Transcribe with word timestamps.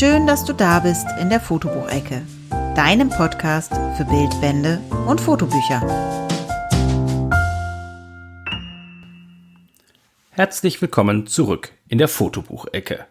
Schön, 0.00 0.26
dass 0.26 0.46
du 0.46 0.54
da 0.54 0.78
bist 0.78 1.06
in 1.20 1.28
der 1.28 1.40
Fotobuchecke, 1.40 2.22
deinem 2.74 3.10
Podcast 3.10 3.70
für 3.98 4.06
Bildbände 4.06 4.80
und 5.06 5.20
Fotobücher. 5.20 5.82
Herzlich 10.30 10.80
willkommen 10.80 11.26
zurück 11.26 11.72
in 11.88 11.98
der 11.98 12.08
Fotobuchecke. 12.08 13.04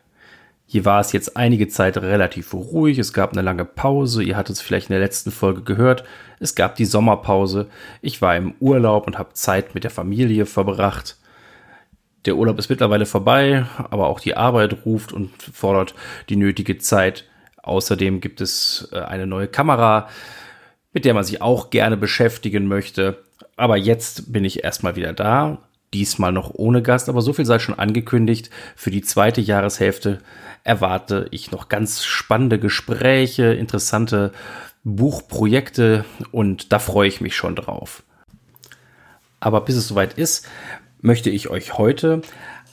Hier 0.65 0.83
war 0.83 0.99
es 0.99 1.11
jetzt 1.11 1.37
einige 1.37 1.67
Zeit 1.67 1.95
relativ 1.97 2.55
ruhig, 2.55 2.97
es 2.97 3.13
gab 3.13 3.33
eine 3.33 3.43
lange 3.43 3.65
Pause, 3.65 4.23
ihr 4.23 4.35
hattet 4.35 4.55
es 4.55 4.61
vielleicht 4.63 4.89
in 4.89 4.93
der 4.93 5.03
letzten 5.03 5.29
Folge 5.29 5.61
gehört, 5.61 6.03
es 6.39 6.55
gab 6.55 6.73
die 6.73 6.85
Sommerpause, 6.85 7.69
ich 8.01 8.19
war 8.23 8.35
im 8.35 8.55
Urlaub 8.59 9.05
und 9.05 9.19
habe 9.19 9.33
Zeit 9.33 9.75
mit 9.75 9.83
der 9.83 9.91
Familie 9.91 10.47
verbracht. 10.47 11.18
Der 12.25 12.35
Urlaub 12.35 12.59
ist 12.59 12.69
mittlerweile 12.69 13.05
vorbei, 13.05 13.65
aber 13.89 14.07
auch 14.07 14.19
die 14.19 14.35
Arbeit 14.35 14.85
ruft 14.85 15.13
und 15.13 15.31
fordert 15.41 15.95
die 16.27 16.35
nötige 16.35 16.77
Zeit. 16.77 17.25
Außerdem 17.63 18.19
gibt 18.21 18.41
es 18.41 18.89
äh, 18.91 18.99
eine 18.99 19.27
neue 19.27 19.47
Kamera, 19.47 20.09
mit 20.93 21.05
der 21.05 21.13
man 21.13 21.23
sich 21.23 21.41
auch 21.41 21.69
gerne 21.69 21.97
beschäftigen 21.97 22.67
möchte. 22.67 23.23
Aber 23.55 23.77
jetzt 23.77 24.33
bin 24.33 24.43
ich 24.43 24.63
erstmal 24.63 24.95
wieder 24.95 25.13
da. 25.13 25.59
Diesmal 25.93 26.31
noch 26.31 26.51
ohne 26.53 26.81
Gast, 26.81 27.09
aber 27.09 27.21
so 27.21 27.33
viel 27.33 27.45
sei 27.45 27.57
schon 27.59 27.77
angekündigt. 27.77 28.49
Für 28.75 28.91
die 28.91 29.01
zweite 29.01 29.41
Jahreshälfte 29.41 30.19
erwarte 30.63 31.27
ich 31.31 31.51
noch 31.51 31.67
ganz 31.67 32.03
spannende 32.03 32.59
Gespräche, 32.59 33.53
interessante 33.53 34.31
Buchprojekte 34.83 36.05
und 36.31 36.71
da 36.71 36.79
freue 36.79 37.07
ich 37.07 37.21
mich 37.21 37.35
schon 37.35 37.55
drauf. 37.55 38.03
Aber 39.39 39.61
bis 39.61 39.75
es 39.75 39.87
soweit 39.87 40.13
ist, 40.13 40.47
möchte 41.01 41.29
ich 41.29 41.49
euch 41.49 41.77
heute 41.77 42.21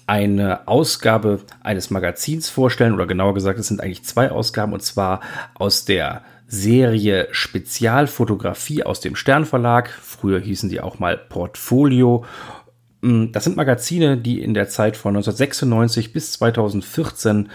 eine 0.07 0.69
Ausgabe 0.69 1.41
eines 1.63 1.91
Magazins 1.91 2.49
vorstellen, 2.49 2.95
oder 2.95 3.07
genauer 3.07 3.35
gesagt, 3.35 3.59
es 3.59 3.69
sind 3.69 3.81
eigentlich 3.81 4.05
zwei 4.05 4.31
Ausgaben, 4.31 4.73
und 4.73 4.83
zwar 4.83 5.21
aus 5.55 5.85
der 5.85 6.23
Serie 6.49 7.27
Spezialfotografie 7.33 8.85
aus 8.85 9.01
dem 9.01 9.17
Sternverlag. 9.17 9.91
Früher 9.91 10.39
hießen 10.39 10.69
die 10.69 10.81
auch 10.81 11.01
mal 11.01 11.17
Portfolio. 11.17 12.25
Mm, 13.01 13.33
das 13.33 13.45
sind 13.45 13.57
Magazine, 13.57 14.17
die 14.17 14.41
in 14.41 14.55
der 14.55 14.69
Zeit 14.69 14.97
von 14.97 15.17
1996 15.17 16.13
bis 16.13 16.33
2014 16.33 17.49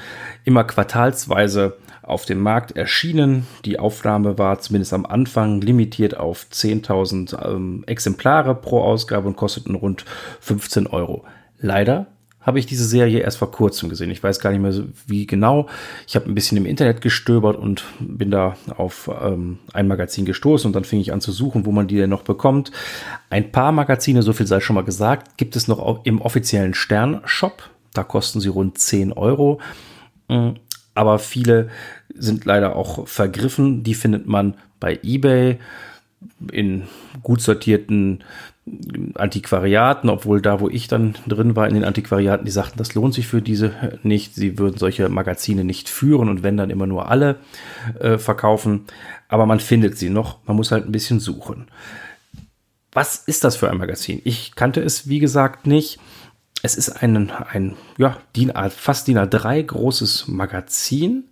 immer 0.43 0.65
quartalsweise 0.65 1.77
auf 2.03 2.25
dem 2.25 2.39
Markt 2.39 2.75
erschienen. 2.75 3.47
Die 3.65 3.79
Aufnahme 3.79 4.37
war 4.37 4.59
zumindest 4.59 4.93
am 4.93 5.05
Anfang 5.05 5.61
limitiert 5.61 6.17
auf 6.17 6.47
10.000 6.51 7.45
ähm, 7.45 7.83
Exemplare 7.87 8.55
pro 8.55 8.81
Ausgabe 8.81 9.27
und 9.27 9.35
kosteten 9.35 9.75
rund 9.75 10.05
15 10.39 10.87
Euro. 10.87 11.23
Leider 11.59 12.07
habe 12.41 12.57
ich 12.57 12.65
diese 12.65 12.85
Serie 12.85 13.19
erst 13.19 13.37
vor 13.37 13.51
kurzem 13.51 13.89
gesehen. 13.89 14.09
Ich 14.09 14.23
weiß 14.23 14.39
gar 14.39 14.49
nicht 14.49 14.61
mehr 14.61 14.73
wie 15.05 15.27
genau. 15.27 15.67
Ich 16.07 16.15
habe 16.15 16.25
ein 16.25 16.33
bisschen 16.33 16.57
im 16.57 16.65
Internet 16.65 17.01
gestöbert 17.01 17.55
und 17.55 17.83
bin 17.99 18.31
da 18.31 18.55
auf 18.75 19.09
ähm, 19.21 19.59
ein 19.73 19.87
Magazin 19.87 20.25
gestoßen 20.25 20.67
und 20.67 20.73
dann 20.73 20.83
fing 20.83 20.99
ich 20.99 21.13
an 21.13 21.21
zu 21.21 21.31
suchen, 21.31 21.65
wo 21.65 21.71
man 21.71 21.87
die 21.87 21.97
denn 21.97 22.09
noch 22.09 22.23
bekommt. 22.23 22.71
Ein 23.29 23.51
paar 23.51 23.71
Magazine, 23.71 24.23
so 24.23 24.33
viel 24.33 24.47
sei 24.47 24.59
schon 24.59 24.73
mal 24.75 24.83
gesagt, 24.83 25.37
gibt 25.37 25.55
es 25.55 25.67
noch 25.67 26.03
im 26.03 26.19
offiziellen 26.19 26.73
Stern-Shop. 26.73 27.69
Da 27.93 28.03
kosten 28.03 28.39
sie 28.39 28.49
rund 28.49 28.77
10 28.77 29.13
Euro. 29.13 29.59
Aber 30.93 31.19
viele 31.19 31.69
sind 32.13 32.45
leider 32.45 32.75
auch 32.75 33.07
vergriffen. 33.07 33.83
Die 33.83 33.95
findet 33.95 34.27
man 34.27 34.55
bei 34.79 34.99
eBay 35.03 35.57
in 36.51 36.83
gut 37.23 37.41
sortierten 37.41 38.23
Antiquariaten, 39.15 40.09
obwohl 40.09 40.39
da, 40.41 40.59
wo 40.59 40.69
ich 40.69 40.87
dann 40.87 41.15
drin 41.27 41.55
war 41.55 41.67
in 41.67 41.73
den 41.73 41.83
Antiquariaten, 41.83 42.45
die 42.45 42.51
sagten, 42.51 42.77
das 42.77 42.93
lohnt 42.93 43.13
sich 43.13 43.27
für 43.27 43.41
diese 43.41 43.99
nicht. 44.03 44.35
Sie 44.35 44.59
würden 44.59 44.77
solche 44.77 45.09
Magazine 45.09 45.63
nicht 45.63 45.89
führen 45.89 46.29
und 46.29 46.43
wenn 46.43 46.57
dann 46.57 46.69
immer 46.69 46.85
nur 46.85 47.09
alle 47.09 47.37
äh, 47.99 48.17
verkaufen. 48.17 48.85
Aber 49.29 49.45
man 49.45 49.59
findet 49.59 49.97
sie 49.97 50.09
noch. 50.09 50.45
Man 50.45 50.55
muss 50.55 50.71
halt 50.71 50.85
ein 50.85 50.91
bisschen 50.91 51.19
suchen. 51.19 51.67
Was 52.91 53.15
ist 53.15 53.43
das 53.43 53.55
für 53.55 53.69
ein 53.69 53.77
Magazin? 53.77 54.21
Ich 54.25 54.53
kannte 54.55 54.81
es, 54.81 55.07
wie 55.07 55.19
gesagt, 55.19 55.65
nicht. 55.65 55.99
Es 56.63 56.75
ist 56.75 56.89
ein, 57.01 57.31
ein 57.31 57.75
ja, 57.97 58.17
DIN 58.35 58.55
A, 58.55 58.69
fast 58.69 59.07
DIN 59.07 59.17
A3 59.17 59.63
großes 59.63 60.27
Magazin, 60.27 61.25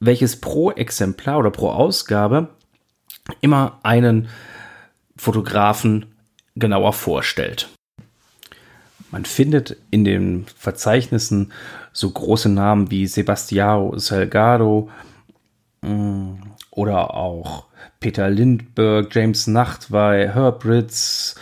welches 0.00 0.40
pro 0.40 0.70
Exemplar 0.70 1.38
oder 1.38 1.50
pro 1.50 1.70
Ausgabe 1.70 2.48
immer 3.40 3.78
einen 3.82 4.28
Fotografen 5.16 6.06
genauer 6.54 6.92
vorstellt. 6.92 7.68
Man 9.10 9.24
findet 9.24 9.76
in 9.90 10.04
den 10.04 10.46
Verzeichnissen 10.56 11.52
so 11.92 12.10
große 12.10 12.48
Namen 12.48 12.90
wie 12.90 13.06
Sebastião 13.06 13.98
Salgado 13.98 14.90
mm, 15.82 16.34
oder 16.70 17.14
auch 17.14 17.66
Peter 18.00 18.28
Lindbergh, 18.28 19.08
James 19.10 19.46
Nachtwey, 19.46 20.28
Herb 20.28 20.64
Ritz, 20.64 21.36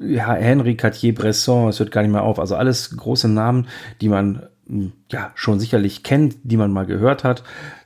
ja, 0.00 0.34
Henri 0.34 0.76
Cartier-Bresson, 0.76 1.68
es 1.68 1.78
hört 1.78 1.90
gar 1.90 2.02
nicht 2.02 2.12
mehr 2.12 2.22
auf. 2.22 2.38
Also 2.38 2.56
alles 2.56 2.96
große 2.96 3.28
Namen, 3.28 3.68
die 4.00 4.08
man 4.08 4.48
hm, 4.66 4.92
ja 5.10 5.32
schon 5.34 5.60
sicherlich 5.60 6.02
kennt, 6.02 6.36
die 6.42 6.56
man 6.56 6.72
mal 6.72 6.86
gehört 6.86 7.24
hat. 7.24 7.42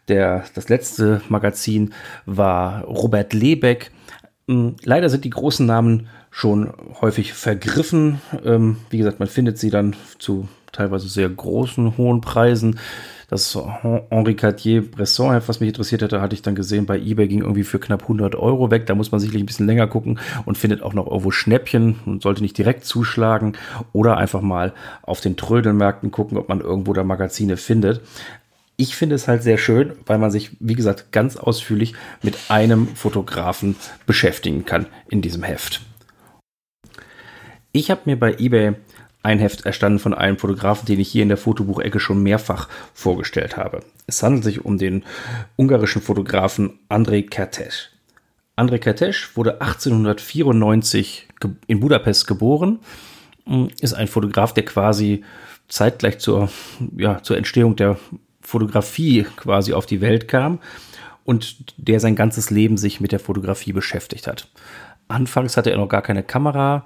Der, 0.09 0.45
das 0.55 0.69
letzte 0.69 1.23
Magazin 1.29 1.95
war 2.27 2.85
Robert 2.85 3.33
Lebeck. 3.33 3.91
Hm, 4.49 4.77
leider 4.85 5.09
sind 5.09 5.25
die 5.25 5.31
großen 5.31 5.67
Namen 5.67 6.09
schon 6.31 6.73
häufig 7.01 7.33
vergriffen. 7.33 8.21
Ähm, 8.45 8.79
wie 8.91 8.99
gesagt, 8.99 9.21
man 9.21 9.29
findet 9.29 9.59
sie 9.59 9.71
dann 9.71 9.95
zu 10.19 10.49
teilweise 10.75 11.09
sehr 11.09 11.29
großen, 11.29 11.97
hohen 11.97 12.21
Preisen. 12.21 12.79
Das 13.29 13.59
Henri 14.11 14.35
Cartier-Bresson, 14.35 15.41
was 15.47 15.61
mich 15.61 15.69
interessiert 15.69 16.03
hätte, 16.03 16.21
hatte 16.21 16.35
ich 16.35 16.43
dann 16.43 16.55
gesehen, 16.55 16.87
bei 16.87 16.99
eBay 16.99 17.27
ging 17.27 17.41
irgendwie 17.41 17.65
für 17.65 17.79
knapp 17.79 18.03
100 18.03 18.35
Euro 18.35 18.71
weg. 18.71 18.87
Da 18.87 18.95
muss 18.95 19.11
man 19.13 19.21
sicherlich 19.21 19.43
ein 19.43 19.47
bisschen 19.47 19.67
länger 19.67 19.87
gucken 19.87 20.21
und 20.45 20.59
findet 20.59 20.83
auch 20.83 20.93
noch 20.93 21.07
irgendwo 21.07 21.31
Schnäppchen 21.31 22.01
und 22.05 22.23
sollte 22.23 22.43
nicht 22.43 22.59
direkt 22.59 22.85
zuschlagen 22.85 23.55
oder 23.93 24.19
einfach 24.19 24.43
mal 24.43 24.75
auf 25.03 25.21
den 25.21 25.37
Trödelmärkten 25.37 26.11
gucken, 26.11 26.37
ob 26.37 26.49
man 26.49 26.61
irgendwo 26.61 26.93
da 26.93 27.03
Magazine 27.03 27.57
findet. 27.57 28.03
Ich 28.77 28.95
finde 28.95 29.15
es 29.15 29.27
halt 29.27 29.43
sehr 29.43 29.57
schön, 29.57 29.93
weil 30.05 30.19
man 30.19 30.31
sich, 30.31 30.51
wie 30.61 30.75
gesagt, 30.75 31.13
ganz 31.13 31.37
ausführlich 31.37 31.95
mit 32.23 32.37
einem 32.51 32.89
Fotografen 32.89 33.77
beschäftigen 34.07 34.65
kann 34.65 34.87
in 35.09 35.23
diesem 35.23 35.45
Heft. 35.45 35.81
Ich 37.73 37.91
habe 37.91 38.03
mir 38.05 38.19
bei 38.19 38.35
eBay 38.35 38.75
ein 39.25 39.39
Heft 39.39 39.65
erstanden 39.65 39.99
von 39.99 40.15
einem 40.15 40.39
Fotografen, 40.39 40.87
den 40.87 41.01
ich 41.01 41.09
hier 41.09 41.23
in 41.23 41.31
der 41.31 41.39
Fotobuchecke 41.39 41.99
schon 41.99 42.23
mehrfach 42.23 42.69
vorgestellt 42.93 43.57
habe. 43.57 43.81
Es 44.07 44.23
handelt 44.23 44.45
sich 44.45 44.65
um 44.65 44.77
den 44.77 45.03
ungarischen 45.57 46.03
Fotografen 46.03 46.79
Andrei 46.91 47.21
Kertész. 47.21 47.89
Andrei 48.55 48.77
Kertész 48.77 49.35
wurde 49.35 49.63
1894 49.63 51.29
in 51.67 51.81
Budapest 51.81 52.27
geboren, 52.27 52.81
ist 53.81 53.95
ein 53.95 54.09
Fotograf, 54.09 54.53
der 54.53 54.67
quasi 54.67 55.25
zeitgleich 55.69 56.19
zur, 56.19 56.51
ja, 56.97 57.23
zur 57.23 57.39
Entstehung 57.39 57.77
der 57.77 57.99
Fotografie 58.43 59.27
quasi 59.37 59.73
auf 59.73 59.87
die 59.87 60.03
Welt 60.03 60.29
kam 60.29 60.61
und 61.25 61.57
der 61.79 61.99
sein 61.99 62.15
ganzes 62.15 62.51
Leben 62.51 62.77
sich 62.77 63.01
mit 63.01 63.11
der 63.11 63.21
Fotografie 63.21 63.73
beschäftigt 63.73 64.27
hat. 64.27 64.49
Anfangs 65.09 65.57
hatte 65.57 65.71
er 65.71 65.79
noch 65.79 65.89
gar 65.89 66.03
keine 66.03 66.23
Kamera, 66.23 66.85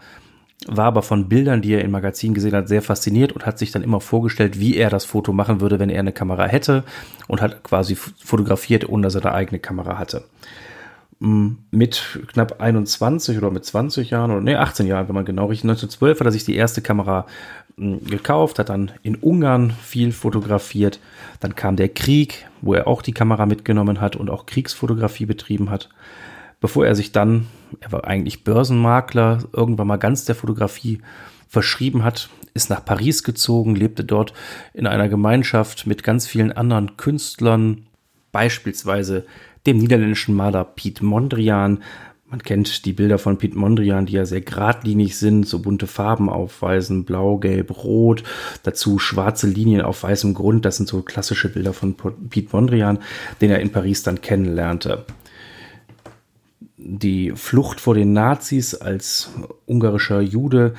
war 0.66 0.86
aber 0.86 1.02
von 1.02 1.28
Bildern, 1.28 1.62
die 1.62 1.72
er 1.72 1.84
im 1.84 1.92
Magazin 1.92 2.34
gesehen 2.34 2.54
hat, 2.54 2.68
sehr 2.68 2.82
fasziniert 2.82 3.32
und 3.32 3.46
hat 3.46 3.58
sich 3.58 3.70
dann 3.70 3.82
immer 3.82 4.00
vorgestellt, 4.00 4.58
wie 4.58 4.76
er 4.76 4.90
das 4.90 5.04
Foto 5.04 5.32
machen 5.32 5.60
würde, 5.60 5.78
wenn 5.78 5.90
er 5.90 6.00
eine 6.00 6.12
Kamera 6.12 6.46
hätte 6.46 6.82
und 7.28 7.40
hat 7.40 7.62
quasi 7.62 7.94
fotografiert, 7.94 8.88
ohne 8.88 9.04
dass 9.04 9.14
er 9.14 9.24
eine 9.24 9.34
eigene 9.34 9.60
Kamera 9.60 9.98
hatte. 9.98 10.24
Mm, 11.20 11.50
mit 11.70 12.20
knapp 12.32 12.60
21 12.60 13.38
oder 13.38 13.50
mit 13.50 13.64
20 13.64 14.10
Jahren 14.10 14.30
oder 14.32 14.40
nee, 14.40 14.56
18 14.56 14.86
Jahren, 14.86 15.08
wenn 15.08 15.14
man 15.14 15.24
genau 15.24 15.46
richtig, 15.46 15.64
1912 15.64 16.20
hat 16.20 16.26
er 16.26 16.32
sich 16.32 16.44
die 16.44 16.56
erste 16.56 16.82
Kamera 16.82 17.26
mm, 17.76 18.06
gekauft, 18.08 18.58
hat 18.58 18.68
dann 18.68 18.90
in 19.02 19.14
Ungarn 19.14 19.70
viel 19.82 20.10
fotografiert. 20.10 20.98
Dann 21.38 21.54
kam 21.54 21.76
der 21.76 21.88
Krieg, 21.88 22.46
wo 22.62 22.74
er 22.74 22.88
auch 22.88 23.02
die 23.02 23.12
Kamera 23.12 23.46
mitgenommen 23.46 24.00
hat 24.00 24.16
und 24.16 24.28
auch 24.28 24.46
Kriegsfotografie 24.46 25.26
betrieben 25.26 25.70
hat 25.70 25.88
bevor 26.60 26.86
er 26.86 26.94
sich 26.94 27.12
dann, 27.12 27.46
er 27.80 27.92
war 27.92 28.04
eigentlich 28.04 28.44
Börsenmakler, 28.44 29.44
irgendwann 29.52 29.86
mal 29.86 29.96
ganz 29.96 30.24
der 30.24 30.34
Fotografie 30.34 31.00
verschrieben 31.48 32.04
hat, 32.04 32.28
ist 32.54 32.70
nach 32.70 32.84
Paris 32.84 33.22
gezogen, 33.22 33.74
lebte 33.74 34.04
dort 34.04 34.32
in 34.74 34.86
einer 34.86 35.08
Gemeinschaft 35.08 35.86
mit 35.86 36.02
ganz 36.02 36.26
vielen 36.26 36.52
anderen 36.52 36.96
Künstlern, 36.96 37.86
beispielsweise 38.32 39.24
dem 39.66 39.78
niederländischen 39.78 40.34
Maler 40.34 40.64
Piet 40.64 41.02
Mondrian. 41.02 41.82
Man 42.30 42.42
kennt 42.42 42.84
die 42.84 42.92
Bilder 42.92 43.18
von 43.18 43.38
Piet 43.38 43.54
Mondrian, 43.54 44.04
die 44.04 44.12
ja 44.14 44.26
sehr 44.26 44.42
geradlinig 44.42 45.16
sind, 45.16 45.48
so 45.48 45.60
bunte 45.60 45.86
Farben 45.86 46.28
aufweisen, 46.28 47.04
blau, 47.04 47.38
gelb, 47.38 47.84
rot, 47.84 48.22
dazu 48.64 48.98
schwarze 48.98 49.46
Linien 49.46 49.80
auf 49.80 50.02
weißem 50.02 50.34
Grund. 50.34 50.64
Das 50.64 50.76
sind 50.76 50.88
so 50.88 51.00
klassische 51.02 51.48
Bilder 51.48 51.72
von 51.72 51.94
Piet 52.28 52.52
Mondrian, 52.52 52.98
den 53.40 53.50
er 53.50 53.60
in 53.60 53.72
Paris 53.72 54.02
dann 54.02 54.20
kennenlernte 54.20 55.06
die 56.98 57.32
Flucht 57.34 57.80
vor 57.80 57.94
den 57.94 58.12
Nazis 58.12 58.74
als 58.74 59.30
ungarischer 59.66 60.20
Jude 60.20 60.74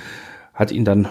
hat 0.53 0.71
ihn 0.71 0.83
dann 0.83 1.07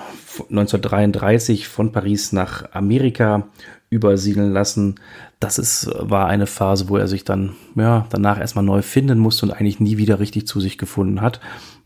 1933 0.50 1.68
von 1.68 1.90
Paris 1.90 2.32
nach 2.32 2.72
Amerika 2.72 3.48
übersiedeln 3.88 4.52
lassen. 4.52 4.96
Das 5.40 5.58
ist, 5.58 5.90
war 5.98 6.28
eine 6.28 6.46
Phase, 6.46 6.90
wo 6.90 6.98
er 6.98 7.08
sich 7.08 7.24
dann 7.24 7.54
ja, 7.74 8.06
danach 8.10 8.38
erstmal 8.38 8.64
neu 8.64 8.82
finden 8.82 9.18
musste 9.18 9.46
und 9.46 9.52
eigentlich 9.52 9.80
nie 9.80 9.96
wieder 9.96 10.20
richtig 10.20 10.46
zu 10.46 10.60
sich 10.60 10.76
gefunden 10.76 11.22
hat. 11.22 11.40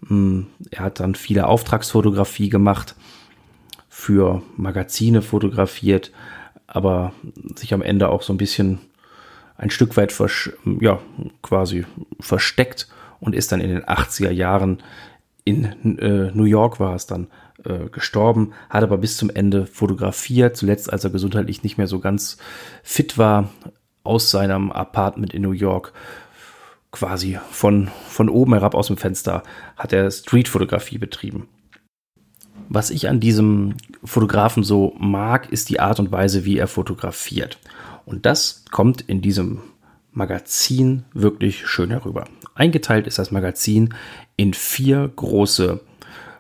Hm, 0.09 0.49
er 0.71 0.85
hat 0.85 0.99
dann 0.99 1.15
viele 1.15 1.47
Auftragsfotografie 1.47 2.49
gemacht, 2.49 2.97
für 3.89 4.43
Magazine 4.57 5.23
fotografiert, 5.23 6.11
aber 6.67 7.13
sich 7.55 7.75
am 7.75 7.83
Ende 7.83 8.09
auch 8.09 8.23
so 8.23 8.33
ein 8.33 8.39
bisschen 8.39 8.81
ein 9.57 9.71
Stück 9.71 9.97
weit 9.97 10.13
ja, 10.81 10.99
quasi 11.43 11.85
versteckt 12.19 12.89
und 13.23 13.35
ist 13.35 13.53
dann 13.53 13.61
in 13.61 13.71
den 13.71 13.85
80er 13.85 14.31
Jahren 14.31 14.83
in 15.45 15.99
äh, 15.99 16.31
New 16.35 16.45
York 16.45 16.79
war 16.79 16.95
es 16.95 17.07
dann 17.07 17.29
äh, 17.65 17.89
gestorben, 17.91 18.53
hat 18.69 18.83
aber 18.83 18.99
bis 18.99 19.17
zum 19.17 19.31
Ende 19.31 19.67
fotografiert, 19.67 20.57
zuletzt 20.57 20.93
als 20.93 21.05
er 21.05 21.11
gesundheitlich 21.11 21.63
nicht 21.63 21.79
mehr 21.79 21.87
so 21.87 22.01
ganz 22.01 22.37
fit 22.83 23.19
war, 23.19 23.49
aus 24.05 24.31
seinem 24.31 24.71
Apartment 24.71 25.33
in 25.33 25.43
New 25.43 25.53
York 25.53 25.93
quasi 26.91 27.39
von, 27.51 27.89
von 28.09 28.29
oben 28.29 28.53
herab 28.53 28.75
aus 28.75 28.89
dem 28.89 28.97
Fenster 28.97 29.43
hat 29.77 29.93
er 29.93 30.11
Streetfotografie 30.11 30.99
betrieben. 30.99 31.49
Was 32.69 32.91
ich 32.91 33.09
an 33.09 33.21
diesem 33.21 33.77
Fotografen 34.05 34.63
so 34.63 34.95
mag, 34.99 35.51
ist 35.51 35.69
die 35.69 35.81
Art 35.81 36.01
und 36.01 36.13
Weise, 36.13 36.45
wie 36.45 36.59
er 36.59 36.69
fotografiert. 36.69 37.59
Und 38.05 38.27
das 38.27 38.65
kommt 38.71 39.01
in 39.01 39.23
diesem 39.23 39.63
Magazin 40.13 41.05
wirklich 41.13 41.67
schön 41.67 41.91
herüber. 41.91 42.27
Eingeteilt 42.55 43.07
ist 43.07 43.19
das 43.19 43.31
Magazin 43.31 43.95
in 44.37 44.55
vier 44.55 45.11
große 45.15 45.81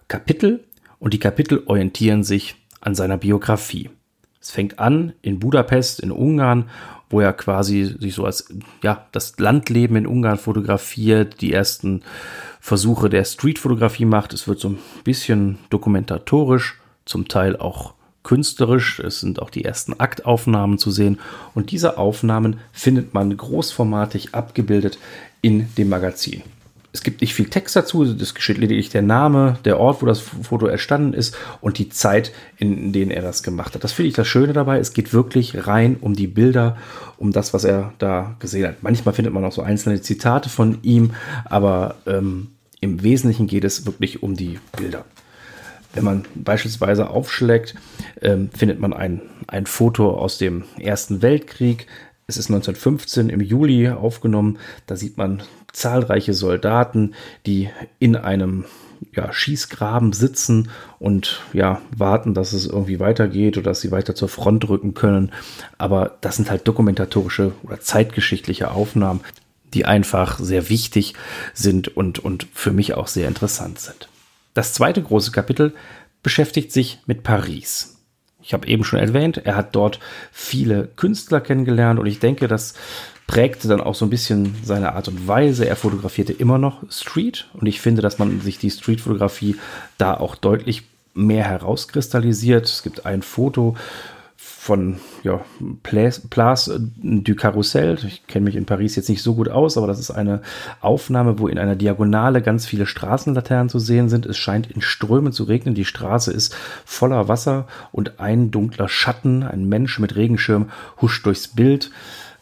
Kapitel 0.08 0.64
und 0.98 1.14
die 1.14 1.20
Kapitel 1.20 1.62
orientieren 1.66 2.22
sich 2.22 2.56
an 2.80 2.94
seiner 2.94 3.16
Biografie. 3.16 3.90
Es 4.40 4.50
fängt 4.50 4.78
an 4.78 5.12
in 5.22 5.38
Budapest 5.38 6.00
in 6.00 6.10
Ungarn, 6.10 6.68
wo 7.08 7.20
er 7.20 7.32
quasi 7.32 7.84
sich 7.98 8.14
so 8.14 8.24
als 8.24 8.48
ja 8.82 9.06
das 9.12 9.38
Landleben 9.38 9.96
in 9.96 10.06
Ungarn 10.06 10.38
fotografiert, 10.38 11.40
die 11.40 11.52
ersten 11.52 12.02
Versuche 12.60 13.08
der 13.08 13.24
Streetfotografie 13.24 14.04
macht. 14.04 14.32
Es 14.32 14.48
wird 14.48 14.60
so 14.60 14.70
ein 14.70 14.78
bisschen 15.04 15.58
dokumentatorisch, 15.70 16.80
zum 17.04 17.28
Teil 17.28 17.56
auch 17.56 17.94
künstlerisch. 18.22 19.00
Es 19.00 19.20
sind 19.20 19.40
auch 19.42 19.50
die 19.50 19.64
ersten 19.64 19.98
Aktaufnahmen 19.98 20.78
zu 20.78 20.90
sehen. 20.90 21.18
Und 21.54 21.70
diese 21.70 21.98
Aufnahmen 21.98 22.58
findet 22.72 23.14
man 23.14 23.36
großformatig 23.36 24.34
abgebildet 24.34 24.98
in 25.42 25.68
dem 25.76 25.90
Magazin. 25.90 26.42
Es 26.94 27.02
gibt 27.02 27.22
nicht 27.22 27.34
viel 27.34 27.48
Text 27.48 27.74
dazu, 27.74 28.02
es 28.02 28.34
geschieht 28.34 28.58
lediglich 28.58 28.90
der 28.90 29.00
Name, 29.00 29.58
der 29.64 29.80
Ort, 29.80 30.02
wo 30.02 30.06
das 30.06 30.20
Foto 30.20 30.66
erstanden 30.66 31.14
ist 31.14 31.34
und 31.62 31.78
die 31.78 31.88
Zeit, 31.88 32.32
in 32.58 32.92
denen 32.92 33.10
er 33.10 33.22
das 33.22 33.42
gemacht 33.42 33.74
hat. 33.74 33.82
Das 33.82 33.92
finde 33.92 34.10
ich 34.10 34.14
das 34.14 34.28
Schöne 34.28 34.52
dabei. 34.52 34.78
Es 34.78 34.92
geht 34.92 35.14
wirklich 35.14 35.66
rein 35.66 35.96
um 36.00 36.14
die 36.14 36.26
Bilder, 36.26 36.76
um 37.16 37.32
das, 37.32 37.54
was 37.54 37.64
er 37.64 37.94
da 37.98 38.36
gesehen 38.40 38.68
hat. 38.68 38.82
Manchmal 38.82 39.14
findet 39.14 39.32
man 39.32 39.44
auch 39.44 39.52
so 39.52 39.62
einzelne 39.62 40.02
Zitate 40.02 40.50
von 40.50 40.78
ihm, 40.82 41.12
aber 41.46 41.96
ähm, 42.06 42.48
im 42.80 43.02
Wesentlichen 43.02 43.46
geht 43.46 43.64
es 43.64 43.86
wirklich 43.86 44.22
um 44.22 44.36
die 44.36 44.58
Bilder. 44.76 45.06
Wenn 45.94 46.04
man 46.04 46.24
beispielsweise 46.34 47.08
aufschlägt, 47.08 47.74
ähm, 48.20 48.50
findet 48.56 48.80
man 48.80 48.92
ein, 48.92 49.22
ein 49.46 49.66
Foto 49.66 50.10
aus 50.10 50.36
dem 50.36 50.64
Ersten 50.78 51.22
Weltkrieg. 51.22 51.86
Es 52.26 52.36
ist 52.36 52.50
1915 52.50 53.28
im 53.28 53.40
Juli 53.40 53.88
aufgenommen. 53.88 54.58
Da 54.86 54.96
sieht 54.96 55.16
man 55.16 55.42
zahlreiche 55.72 56.34
Soldaten, 56.34 57.14
die 57.46 57.70
in 57.98 58.16
einem 58.16 58.64
ja, 59.14 59.32
Schießgraben 59.32 60.12
sitzen 60.12 60.70
und 60.98 61.40
ja, 61.52 61.82
warten, 61.96 62.34
dass 62.34 62.52
es 62.52 62.66
irgendwie 62.66 63.00
weitergeht 63.00 63.58
oder 63.58 63.70
dass 63.70 63.80
sie 63.80 63.90
weiter 63.90 64.14
zur 64.14 64.28
Front 64.28 64.68
rücken 64.68 64.94
können. 64.94 65.32
Aber 65.78 66.18
das 66.20 66.36
sind 66.36 66.50
halt 66.50 66.68
dokumentatorische 66.68 67.52
oder 67.62 67.80
zeitgeschichtliche 67.80 68.70
Aufnahmen, 68.70 69.20
die 69.74 69.84
einfach 69.84 70.38
sehr 70.38 70.68
wichtig 70.68 71.14
sind 71.54 71.96
und, 71.96 72.18
und 72.18 72.46
für 72.52 72.72
mich 72.72 72.94
auch 72.94 73.08
sehr 73.08 73.28
interessant 73.28 73.80
sind. 73.80 74.08
Das 74.54 74.74
zweite 74.74 75.02
große 75.02 75.32
Kapitel 75.32 75.74
beschäftigt 76.22 76.72
sich 76.72 77.00
mit 77.06 77.22
Paris. 77.22 77.91
Ich 78.52 78.54
habe 78.54 78.68
eben 78.68 78.84
schon 78.84 78.98
erwähnt, 78.98 79.40
er 79.46 79.56
hat 79.56 79.74
dort 79.74 79.98
viele 80.30 80.86
Künstler 80.96 81.40
kennengelernt 81.40 81.98
und 81.98 82.04
ich 82.04 82.18
denke, 82.18 82.48
das 82.48 82.74
prägte 83.26 83.66
dann 83.66 83.80
auch 83.80 83.94
so 83.94 84.04
ein 84.04 84.10
bisschen 84.10 84.56
seine 84.62 84.92
Art 84.92 85.08
und 85.08 85.26
Weise. 85.26 85.66
Er 85.66 85.74
fotografierte 85.74 86.34
immer 86.34 86.58
noch 86.58 86.82
Street 86.90 87.48
und 87.54 87.66
ich 87.66 87.80
finde, 87.80 88.02
dass 88.02 88.18
man 88.18 88.42
sich 88.42 88.58
die 88.58 88.70
Streetfotografie 88.70 89.56
da 89.96 90.12
auch 90.12 90.36
deutlich 90.36 90.82
mehr 91.14 91.44
herauskristallisiert. 91.44 92.66
Es 92.66 92.82
gibt 92.82 93.06
ein 93.06 93.22
Foto, 93.22 93.74
von 94.62 95.00
ja, 95.24 95.40
Place 95.82 96.22
du 97.02 97.34
Carrousel. 97.34 97.98
Ich 98.06 98.28
kenne 98.28 98.44
mich 98.44 98.54
in 98.54 98.64
Paris 98.64 98.94
jetzt 98.94 99.08
nicht 99.08 99.20
so 99.20 99.34
gut 99.34 99.48
aus, 99.48 99.76
aber 99.76 99.88
das 99.88 99.98
ist 99.98 100.12
eine 100.12 100.40
Aufnahme, 100.80 101.40
wo 101.40 101.48
in 101.48 101.58
einer 101.58 101.74
Diagonale 101.74 102.42
ganz 102.42 102.64
viele 102.64 102.86
Straßenlaternen 102.86 103.68
zu 103.68 103.80
sehen 103.80 104.08
sind. 104.08 104.24
Es 104.24 104.38
scheint 104.38 104.70
in 104.70 104.80
Strömen 104.80 105.32
zu 105.32 105.42
regnen. 105.42 105.74
Die 105.74 105.84
Straße 105.84 106.32
ist 106.32 106.54
voller 106.84 107.26
Wasser 107.26 107.66
und 107.90 108.20
ein 108.20 108.52
dunkler 108.52 108.88
Schatten, 108.88 109.42
ein 109.42 109.68
Mensch 109.68 109.98
mit 109.98 110.14
Regenschirm 110.14 110.70
huscht 111.00 111.26
durchs 111.26 111.48
Bild. 111.48 111.90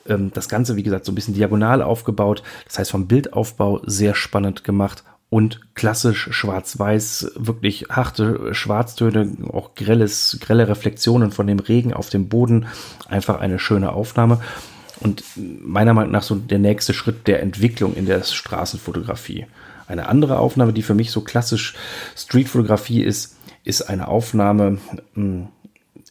Ähm, 0.06 0.30
das 0.34 0.50
Ganze, 0.50 0.76
wie 0.76 0.82
gesagt, 0.82 1.06
so 1.06 1.12
ein 1.12 1.14
bisschen 1.14 1.32
diagonal 1.32 1.80
aufgebaut. 1.80 2.42
Das 2.66 2.78
heißt, 2.78 2.90
vom 2.90 3.06
Bildaufbau 3.06 3.80
sehr 3.86 4.14
spannend 4.14 4.62
gemacht 4.62 5.04
und 5.30 5.60
klassisch 5.74 6.28
schwarz-weiß, 6.32 7.32
wirklich 7.36 7.86
harte 7.88 8.52
Schwarztöne, 8.52 9.32
auch 9.52 9.76
grelles, 9.76 10.38
grelle 10.40 10.68
Reflexionen 10.68 11.30
von 11.30 11.46
dem 11.46 11.60
Regen 11.60 11.94
auf 11.94 12.10
dem 12.10 12.28
Boden. 12.28 12.66
Einfach 13.08 13.40
eine 13.40 13.60
schöne 13.60 13.92
Aufnahme. 13.92 14.40
Und 14.98 15.22
meiner 15.36 15.94
Meinung 15.94 16.10
nach 16.10 16.24
so 16.24 16.34
der 16.34 16.58
nächste 16.58 16.92
Schritt 16.92 17.28
der 17.28 17.40
Entwicklung 17.42 17.94
in 17.94 18.06
der 18.06 18.22
Straßenfotografie. 18.24 19.46
Eine 19.86 20.08
andere 20.08 20.38
Aufnahme, 20.38 20.72
die 20.72 20.82
für 20.82 20.94
mich 20.94 21.12
so 21.12 21.20
klassisch 21.20 21.74
Streetfotografie 22.16 23.02
ist, 23.02 23.36
ist 23.64 23.82
eine 23.82 24.08
Aufnahme 24.08 24.78
hm, 25.14 25.48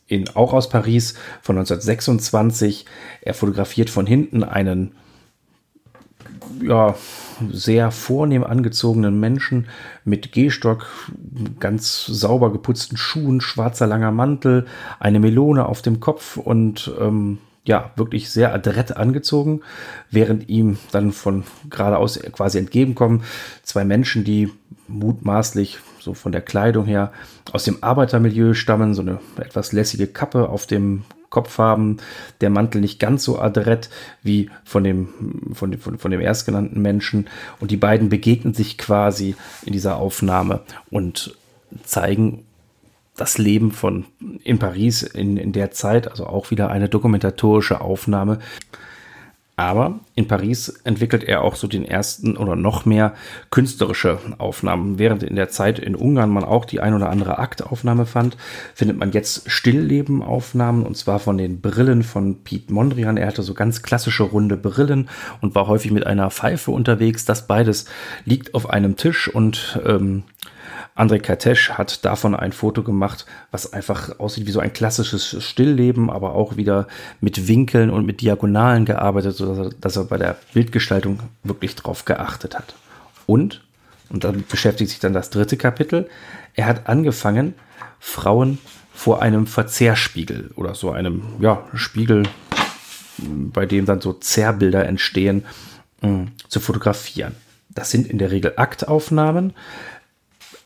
in, 0.07 0.30
auch 0.30 0.54
aus 0.54 0.69
Paris 0.69 1.16
von 1.42 1.57
1926. 1.57 2.86
Er 3.21 3.33
fotografiert 3.33 3.89
von 3.89 4.07
hinten 4.07 4.44
einen 4.44 4.94
ja, 6.61 6.95
sehr 7.51 7.91
vornehm 7.91 8.43
angezogenen 8.43 9.19
Menschen 9.19 9.67
mit 10.03 10.31
Gehstock, 10.31 10.87
ganz 11.59 12.05
sauber 12.05 12.51
geputzten 12.51 12.97
Schuhen, 12.97 13.41
schwarzer 13.41 13.87
langer 13.87 14.11
Mantel, 14.11 14.65
eine 14.99 15.19
Melone 15.19 15.65
auf 15.65 15.81
dem 15.81 15.99
Kopf 15.99 16.37
und 16.37 16.91
ähm, 16.99 17.39
ja, 17.65 17.91
wirklich 17.95 18.29
sehr 18.31 18.53
adrett 18.53 18.97
angezogen, 18.97 19.61
während 20.09 20.49
ihm 20.49 20.77
dann 20.91 21.11
von 21.11 21.44
geradeaus 21.69 22.19
quasi 22.31 22.57
entgegenkommen 22.57 23.23
zwei 23.63 23.85
Menschen, 23.85 24.23
die 24.23 24.51
mutmaßlich 24.87 25.79
so 25.99 26.13
von 26.13 26.31
der 26.31 26.41
Kleidung 26.41 26.85
her 26.85 27.11
aus 27.51 27.65
dem 27.65 27.77
Arbeitermilieu 27.81 28.53
stammen, 28.53 28.94
so 28.94 29.01
eine 29.01 29.19
etwas 29.37 29.71
lässige 29.71 30.07
Kappe 30.07 30.49
auf 30.49 30.65
dem 30.65 31.03
Kopf 31.30 31.57
haben, 31.57 31.98
der 32.42 32.50
Mantel 32.50 32.81
nicht 32.81 33.00
ganz 33.00 33.24
so 33.24 33.40
adrett 33.40 33.90
wie 34.24 34.50
von 34.64 34.83
dem, 34.83 35.09
von, 35.54 35.78
von, 35.78 35.98
von 35.98 36.12
dem 36.12 36.21
erstgenannten 36.21 36.81
Menschen. 36.81 37.28
Und 37.59 37.71
die 37.71 37.78
beiden 37.78 38.09
begegnen 38.09 38.54
sich 38.54 38.78
quasi 38.78 39.36
in 39.66 39.74
dieser 39.74 39.98
Aufnahme 39.98 40.62
und 40.90 41.36
zeigen 41.83 42.45
das 43.16 43.38
Leben 43.38 43.71
von 43.71 44.06
in 44.44 44.59
Paris 44.59 45.04
in, 45.04 45.38
in 45.38 45.52
der 45.52 45.71
Zeit, 45.71 46.09
also 46.09 46.26
auch 46.26 46.52
wieder 46.52 46.69
eine 46.71 46.90
dokumentatorische 46.90 47.81
Aufnahme, 47.81 48.40
aber 49.59 49.99
in 50.16 50.30
Paris 50.30 50.69
entwickelt 50.85 51.25
er 51.25 51.44
auch 51.44 51.56
so 51.56 51.68
den 51.68 51.83
ersten 51.83 52.37
oder 52.37 52.56
noch 52.56 52.85
mehr 52.85 53.13
künstlerische 53.51 54.18
Aufnahmen. 54.37 54.97
Während 54.99 55.21
in 55.21 55.35
der 55.35 55.49
Zeit 55.49 55.80
in 55.80 55.95
Ungarn 55.95 56.30
man 56.30 56.45
auch 56.45 56.63
die 56.63 56.80
ein 56.80 56.94
oder 56.94 57.09
andere 57.09 57.39
Aktaufnahme 57.39 58.06
fand, 58.06 58.37
findet 58.73 58.97
man 58.97 59.11
jetzt 59.11 59.51
Stillleben-Aufnahmen 59.51 60.83
und 60.83 60.95
zwar 60.95 61.19
von 61.19 61.37
den 61.37 61.59
Brillen 61.59 62.04
von 62.04 62.42
Piet 62.44 62.71
Mondrian. 62.71 63.18
Er 63.18 63.28
hatte 63.28 63.44
so 63.44 63.54
ganz 63.54 63.81
klassische 63.81 64.23
runde 64.23 64.56
Brillen 64.56 65.09
und 65.42 65.56
war 65.56 65.68
häufig 65.68 65.92
mit 65.92 66.07
einer 66.07 66.31
Pfeife 66.31 66.71
unterwegs. 66.71 67.25
Das 67.25 67.45
beides 67.45 67.83
liegt 68.23 68.54
auf 68.56 68.69
einem 68.69 68.95
Tisch 68.95 69.28
und 69.28 69.78
ähm, 69.85 70.23
André 70.99 71.19
Katesch 71.19 71.71
hat 71.71 72.03
davon 72.03 72.35
ein 72.35 72.51
Foto 72.51 72.83
gemacht, 72.83 73.25
was 73.51 73.71
einfach 73.71 74.19
aussieht 74.19 74.45
wie 74.47 74.51
so 74.51 74.59
ein 74.59 74.73
klassisches 74.73 75.41
Stillleben, 75.41 76.09
aber 76.09 76.35
auch 76.35 76.57
wieder 76.57 76.87
mit 77.21 77.47
Winkeln 77.47 77.89
und 77.89 78.06
mit 78.06 78.19
Diagonalen 78.19 78.83
gearbeitet, 78.83 79.37
sodass 79.37 79.57
er, 79.57 79.69
dass 79.79 79.95
er 79.95 80.03
bei 80.03 80.18
der 80.18 80.37
Bildgestaltung 80.53 81.21
wirklich 81.44 81.75
drauf 81.75 82.03
geachtet 82.03 82.57
hat. 82.57 82.75
Und, 83.25 83.61
und 84.09 84.25
damit 84.25 84.49
beschäftigt 84.49 84.89
sich 84.89 84.99
dann 84.99 85.13
das 85.13 85.29
dritte 85.29 85.56
Kapitel, 85.56 86.09
er 86.53 86.65
hat 86.65 86.89
angefangen, 86.89 87.53
Frauen 88.01 88.57
vor 88.94 89.21
einem 89.21 89.47
Verzehrspiegel 89.47 90.51
oder 90.56 90.75
so 90.75 90.91
einem 90.91 91.23
ja, 91.39 91.63
Spiegel, 91.75 92.23
bei 93.18 93.65
dem 93.65 93.85
dann 93.85 94.01
so 94.01 94.11
Zerrbilder 94.11 94.85
entstehen, 94.85 95.45
mm, 96.01 96.23
zu 96.49 96.59
fotografieren. 96.59 97.35
Das 97.69 97.91
sind 97.91 98.07
in 98.07 98.18
der 98.18 98.31
Regel 98.31 98.53
Aktaufnahmen, 98.57 99.53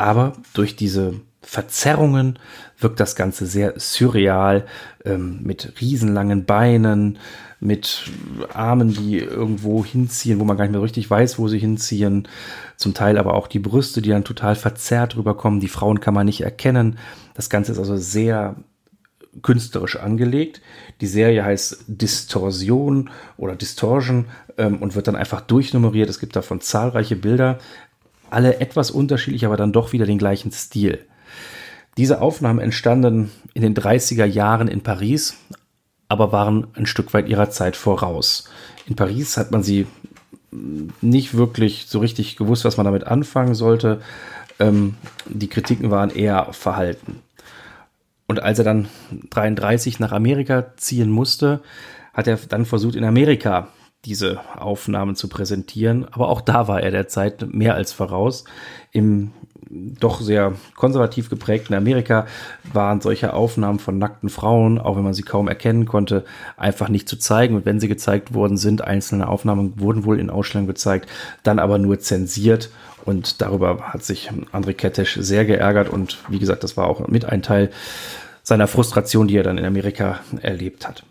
aber 0.03 0.33
durch 0.53 0.75
diese 0.75 1.13
Verzerrungen 1.41 2.37
wirkt 2.77 2.99
das 2.99 3.15
Ganze 3.15 3.45
sehr 3.45 3.73
surreal, 3.77 4.65
ähm, 5.05 5.39
mit 5.43 5.73
riesenlangen 5.79 6.43
Beinen, 6.43 7.19
mit 7.61 8.11
Armen, 8.53 8.93
die 8.93 9.19
irgendwo 9.19 9.85
hinziehen, 9.85 10.41
wo 10.41 10.43
man 10.43 10.57
gar 10.57 10.65
nicht 10.65 10.73
mehr 10.73 10.81
richtig 10.81 11.09
weiß, 11.09 11.39
wo 11.39 11.47
sie 11.47 11.59
hinziehen. 11.59 12.27
Zum 12.75 12.93
Teil 12.93 13.17
aber 13.17 13.33
auch 13.35 13.47
die 13.47 13.59
Brüste, 13.59 14.01
die 14.01 14.09
dann 14.09 14.25
total 14.25 14.55
verzerrt 14.55 15.15
rüberkommen. 15.15 15.61
Die 15.61 15.69
Frauen 15.69 16.01
kann 16.01 16.13
man 16.13 16.25
nicht 16.25 16.41
erkennen. 16.41 16.97
Das 17.33 17.49
Ganze 17.49 17.71
ist 17.71 17.79
also 17.79 17.95
sehr 17.95 18.57
künstlerisch 19.41 19.95
angelegt. 19.95 20.61
Die 20.99 21.07
Serie 21.07 21.45
heißt 21.45 21.85
Distorsion 21.87 23.09
oder 23.37 23.55
Distortion 23.55 24.25
ähm, 24.57 24.81
und 24.81 24.95
wird 24.95 25.07
dann 25.07 25.15
einfach 25.15 25.39
durchnummeriert. 25.39 26.09
Es 26.09 26.19
gibt 26.19 26.35
davon 26.35 26.59
zahlreiche 26.59 27.15
Bilder, 27.15 27.59
alle 28.33 28.59
etwas 28.59 28.91
unterschiedlich, 28.91 29.45
aber 29.45 29.57
dann 29.57 29.73
doch 29.73 29.93
wieder 29.93 30.05
den 30.05 30.17
gleichen 30.17 30.51
Stil. 30.51 31.05
Diese 31.97 32.21
Aufnahmen 32.21 32.59
entstanden 32.59 33.31
in 33.53 33.61
den 33.61 33.75
30er 33.75 34.25
Jahren 34.25 34.67
in 34.67 34.81
Paris, 34.81 35.37
aber 36.07 36.31
waren 36.31 36.67
ein 36.73 36.85
Stück 36.85 37.13
weit 37.13 37.27
ihrer 37.27 37.49
Zeit 37.49 37.75
voraus. 37.75 38.49
In 38.87 38.95
Paris 38.95 39.37
hat 39.37 39.51
man 39.51 39.63
sie 39.63 39.87
nicht 41.01 41.35
wirklich 41.35 41.85
so 41.87 41.99
richtig 41.99 42.35
gewusst, 42.35 42.65
was 42.65 42.77
man 42.77 42.85
damit 42.85 43.05
anfangen 43.05 43.55
sollte. 43.55 44.01
Ähm, 44.59 44.95
die 45.27 45.47
Kritiken 45.47 45.91
waren 45.91 46.09
eher 46.09 46.53
verhalten. 46.53 47.21
Und 48.27 48.41
als 48.41 48.59
er 48.59 48.65
dann 48.65 48.87
33 49.31 49.99
nach 49.99 50.11
Amerika 50.11 50.75
ziehen 50.77 51.09
musste, 51.09 51.61
hat 52.13 52.27
er 52.27 52.37
dann 52.37 52.65
versucht, 52.65 52.95
in 52.95 53.03
Amerika 53.03 53.67
diese 54.05 54.41
Aufnahmen 54.57 55.15
zu 55.15 55.27
präsentieren. 55.27 56.05
Aber 56.11 56.29
auch 56.29 56.41
da 56.41 56.67
war 56.67 56.81
er 56.81 56.91
der 56.91 57.07
Zeit 57.07 57.53
mehr 57.53 57.75
als 57.75 57.93
voraus. 57.93 58.43
Im 58.91 59.31
doch 59.73 60.21
sehr 60.21 60.53
konservativ 60.75 61.29
geprägten 61.29 61.73
Amerika 61.73 62.27
waren 62.71 63.01
solche 63.01 63.33
Aufnahmen 63.33 63.79
von 63.79 63.97
nackten 63.97 64.29
Frauen, 64.29 64.77
auch 64.77 64.95
wenn 64.95 65.03
man 65.03 65.13
sie 65.13 65.23
kaum 65.23 65.47
erkennen 65.47 65.85
konnte, 65.85 66.25
einfach 66.57 66.89
nicht 66.89 67.09
zu 67.09 67.17
zeigen. 67.17 67.55
Und 67.55 67.65
wenn 67.65 67.79
sie 67.79 67.87
gezeigt 67.87 68.33
worden 68.33 68.57
sind, 68.57 68.83
einzelne 68.83 69.27
Aufnahmen 69.27 69.79
wurden 69.79 70.05
wohl 70.05 70.19
in 70.19 70.29
Ausstellungen 70.29 70.67
gezeigt, 70.67 71.09
dann 71.43 71.59
aber 71.59 71.77
nur 71.77 71.99
zensiert. 71.99 72.69
Und 73.05 73.41
darüber 73.41 73.81
hat 73.93 74.03
sich 74.03 74.31
André 74.51 74.73
Kettesch 74.73 75.17
sehr 75.19 75.45
geärgert. 75.45 75.89
Und 75.89 76.17
wie 76.29 76.39
gesagt, 76.39 76.63
das 76.63 76.77
war 76.77 76.87
auch 76.87 77.07
mit 77.07 77.25
ein 77.25 77.41
Teil 77.41 77.69
seiner 78.43 78.67
Frustration, 78.67 79.27
die 79.27 79.37
er 79.37 79.43
dann 79.43 79.57
in 79.57 79.65
Amerika 79.65 80.19
erlebt 80.41 80.87
hat. 80.87 81.03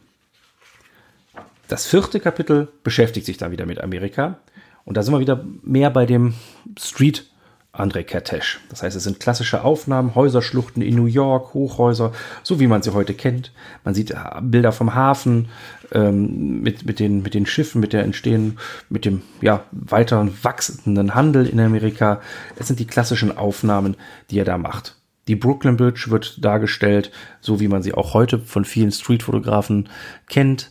Das 1.73 1.87
vierte 1.87 2.21
Kapitel 2.21 2.69
beschäftigt 2.83 3.25
sich 3.25 3.39
dann 3.39 3.51
wieder 3.51 3.65
mit 3.65 3.81
Amerika. 3.81 4.37
Und 4.85 4.99
da 4.99 5.03
sind 5.03 5.15
wir 5.15 5.21
wieder 5.21 5.43
mehr 5.63 5.89
bei 5.89 6.05
dem 6.05 6.35
Street 6.79 7.31
André 7.73 8.03
Kertész. 8.03 8.59
Das 8.69 8.83
heißt, 8.83 8.95
es 8.95 9.05
sind 9.05 9.21
klassische 9.21 9.65
Aufnahmen, 9.65 10.15
Häuserschluchten 10.15 10.83
in 10.83 10.97
New 10.97 11.07
York, 11.07 11.55
Hochhäuser, 11.55 12.13
so 12.43 12.61
wie 12.61 12.67
man 12.67 12.83
sie 12.83 12.93
heute 12.93 13.15
kennt. 13.15 13.53
Man 13.85 13.95
sieht 13.95 14.11
äh, 14.11 14.17
Bilder 14.43 14.73
vom 14.73 14.95
Hafen 14.95 15.49
ähm, 15.93 16.61
mit, 16.61 16.85
mit, 16.85 17.01
den, 17.01 17.23
mit 17.23 17.33
den 17.33 17.47
Schiffen, 17.47 17.81
mit 17.81 17.95
der 17.95 18.05
entstehen, 18.05 18.59
mit 18.91 19.07
dem 19.07 19.23
ja, 19.41 19.65
weiteren 19.73 20.31
wachsenden 20.45 21.15
Handel 21.15 21.47
in 21.47 21.59
Amerika. 21.59 22.21
Es 22.57 22.67
sind 22.67 22.81
die 22.81 22.87
klassischen 22.87 23.35
Aufnahmen, 23.35 23.97
die 24.29 24.39
er 24.39 24.45
da 24.45 24.59
macht. 24.59 24.99
Die 25.27 25.37
Brooklyn 25.37 25.79
Bridge 25.79 26.09
wird 26.09 26.45
dargestellt, 26.45 27.13
so 27.41 27.61
wie 27.61 27.69
man 27.69 27.83
sie 27.83 27.95
auch 27.95 28.13
heute 28.13 28.41
von 28.41 28.67
vielen 28.67 28.93
Streetfotografen 28.93 29.89
kennt. 30.29 30.71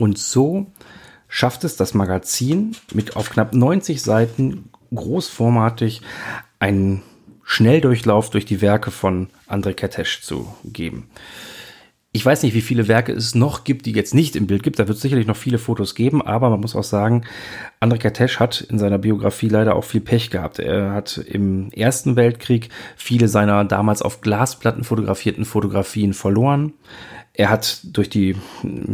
Und 0.00 0.16
so 0.16 0.66
schafft 1.28 1.62
es 1.62 1.76
das 1.76 1.92
Magazin 1.92 2.74
mit 2.94 3.16
auf 3.16 3.28
knapp 3.28 3.52
90 3.52 4.00
Seiten 4.00 4.70
großformatig 4.94 6.00
einen 6.58 7.02
Schnelldurchlauf 7.44 8.30
durch 8.30 8.46
die 8.46 8.62
Werke 8.62 8.90
von 8.90 9.28
André 9.46 9.74
Kertész 9.74 10.22
zu 10.22 10.48
geben. 10.64 11.10
Ich 12.12 12.24
weiß 12.24 12.42
nicht, 12.42 12.54
wie 12.54 12.62
viele 12.62 12.88
Werke 12.88 13.12
es 13.12 13.34
noch 13.34 13.62
gibt, 13.62 13.84
die 13.84 13.92
jetzt 13.92 14.14
nicht 14.14 14.36
im 14.36 14.46
Bild 14.46 14.62
gibt. 14.62 14.78
Da 14.78 14.88
wird 14.88 14.96
es 14.96 15.02
sicherlich 15.02 15.26
noch 15.26 15.36
viele 15.36 15.58
Fotos 15.58 15.94
geben, 15.94 16.22
aber 16.22 16.48
man 16.48 16.60
muss 16.60 16.74
auch 16.74 16.82
sagen, 16.82 17.26
André 17.78 17.98
Kertész 17.98 18.38
hat 18.40 18.62
in 18.62 18.78
seiner 18.78 18.98
Biografie 18.98 19.50
leider 19.50 19.76
auch 19.76 19.84
viel 19.84 20.00
Pech 20.00 20.30
gehabt. 20.30 20.58
Er 20.58 20.92
hat 20.92 21.18
im 21.18 21.70
Ersten 21.72 22.16
Weltkrieg 22.16 22.70
viele 22.96 23.28
seiner 23.28 23.66
damals 23.66 24.00
auf 24.00 24.22
Glasplatten 24.22 24.82
fotografierten 24.82 25.44
Fotografien 25.44 26.14
verloren. 26.14 26.72
Er 27.40 27.48
hat 27.48 27.80
durch 27.84 28.10
die, 28.10 28.36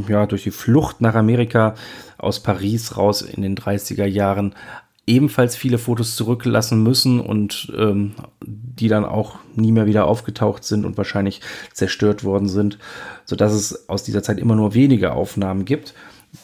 ja, 0.06 0.24
durch 0.24 0.44
die 0.44 0.52
Flucht 0.52 1.00
nach 1.00 1.16
Amerika 1.16 1.74
aus 2.16 2.38
Paris 2.38 2.96
raus 2.96 3.20
in 3.20 3.42
den 3.42 3.56
30er 3.56 4.04
Jahren 4.04 4.54
ebenfalls 5.04 5.56
viele 5.56 5.78
Fotos 5.78 6.14
zurücklassen 6.14 6.80
müssen 6.80 7.18
und 7.18 7.72
ähm, 7.76 8.14
die 8.44 8.86
dann 8.86 9.04
auch 9.04 9.40
nie 9.56 9.72
mehr 9.72 9.86
wieder 9.86 10.06
aufgetaucht 10.06 10.62
sind 10.62 10.84
und 10.84 10.96
wahrscheinlich 10.96 11.40
zerstört 11.72 12.22
worden 12.22 12.48
sind, 12.48 12.78
so 13.24 13.34
dass 13.34 13.52
es 13.52 13.88
aus 13.88 14.04
dieser 14.04 14.22
Zeit 14.22 14.38
immer 14.38 14.54
nur 14.54 14.74
wenige 14.74 15.14
Aufnahmen 15.14 15.64
gibt. 15.64 15.92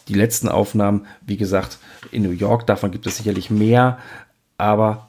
Die 0.09 0.14
letzten 0.14 0.49
Aufnahmen, 0.49 1.06
wie 1.25 1.37
gesagt, 1.37 1.78
in 2.11 2.25
New 2.25 2.32
York, 2.32 2.66
davon 2.66 2.90
gibt 2.90 3.06
es 3.06 3.18
sicherlich 3.18 3.49
mehr, 3.49 3.99
aber 4.59 5.09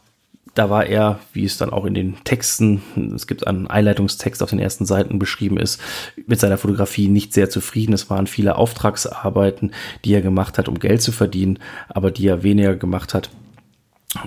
da 0.55 0.69
war 0.69 0.85
er, 0.85 1.19
wie 1.33 1.45
es 1.45 1.57
dann 1.57 1.71
auch 1.71 1.85
in 1.85 1.93
den 1.93 2.23
Texten, 2.23 2.81
es 3.15 3.25
gibt 3.27 3.47
einen 3.47 3.67
Einleitungstext 3.67 4.43
auf 4.43 4.51
den 4.51 4.59
ersten 4.59 4.85
Seiten 4.85 5.17
beschrieben 5.17 5.57
ist, 5.57 5.81
mit 6.27 6.39
seiner 6.39 6.57
Fotografie 6.57 7.07
nicht 7.07 7.33
sehr 7.33 7.49
zufrieden. 7.49 7.93
Es 7.93 8.09
waren 8.09 8.27
viele 8.27 8.55
Auftragsarbeiten, 8.55 9.73
die 10.05 10.13
er 10.13 10.21
gemacht 10.21 10.57
hat, 10.57 10.69
um 10.69 10.79
Geld 10.79 11.01
zu 11.01 11.11
verdienen, 11.11 11.59
aber 11.89 12.11
die 12.11 12.27
er 12.27 12.43
weniger 12.43 12.75
gemacht 12.75 13.15
hat, 13.15 13.31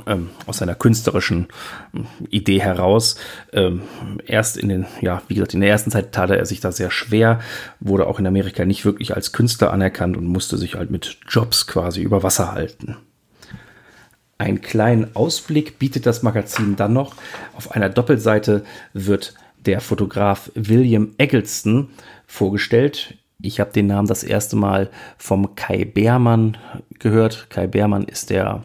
ähm, 0.06 0.30
aus 0.46 0.58
seiner 0.58 0.74
künstlerischen 0.74 1.46
ähm, 1.94 2.06
Idee 2.28 2.60
heraus. 2.60 3.16
Ähm, 3.52 3.82
erst 4.26 4.56
in 4.56 4.68
den, 4.68 4.86
ja, 5.00 5.22
wie 5.28 5.34
gesagt, 5.34 5.54
in 5.54 5.60
der 5.60 5.70
ersten 5.70 5.92
Zeit 5.92 6.12
tat 6.12 6.30
er 6.30 6.44
sich 6.44 6.60
da 6.60 6.72
sehr 6.72 6.90
schwer, 6.90 7.40
wurde 7.78 8.06
auch 8.06 8.18
in 8.18 8.26
Amerika 8.26 8.64
nicht 8.64 8.84
wirklich 8.84 9.14
als 9.14 9.32
Künstler 9.32 9.72
anerkannt 9.72 10.16
und 10.16 10.26
musste 10.26 10.58
sich 10.58 10.74
halt 10.74 10.90
mit 10.90 11.18
Jobs 11.28 11.68
quasi 11.68 12.02
über 12.02 12.24
Wasser 12.24 12.52
halten. 12.52 12.96
Einen 14.38 14.60
kleinen 14.60 15.16
Ausblick 15.16 15.78
bietet 15.78 16.04
das 16.04 16.22
Magazin 16.22 16.76
dann 16.76 16.92
noch. 16.92 17.14
Auf 17.56 17.70
einer 17.72 17.88
Doppelseite 17.88 18.64
wird 18.92 19.34
der 19.64 19.80
Fotograf 19.80 20.50
William 20.54 21.14
Eggleston 21.18 21.88
vorgestellt. 22.26 23.14
Ich 23.40 23.60
habe 23.60 23.72
den 23.72 23.86
Namen 23.86 24.08
das 24.08 24.24
erste 24.24 24.56
Mal 24.56 24.90
vom 25.16 25.54
Kai 25.54 25.84
Beermann 25.84 26.56
gehört. 26.98 27.48
Kai 27.50 27.66
Beermann 27.66 28.04
ist 28.04 28.30
der 28.30 28.64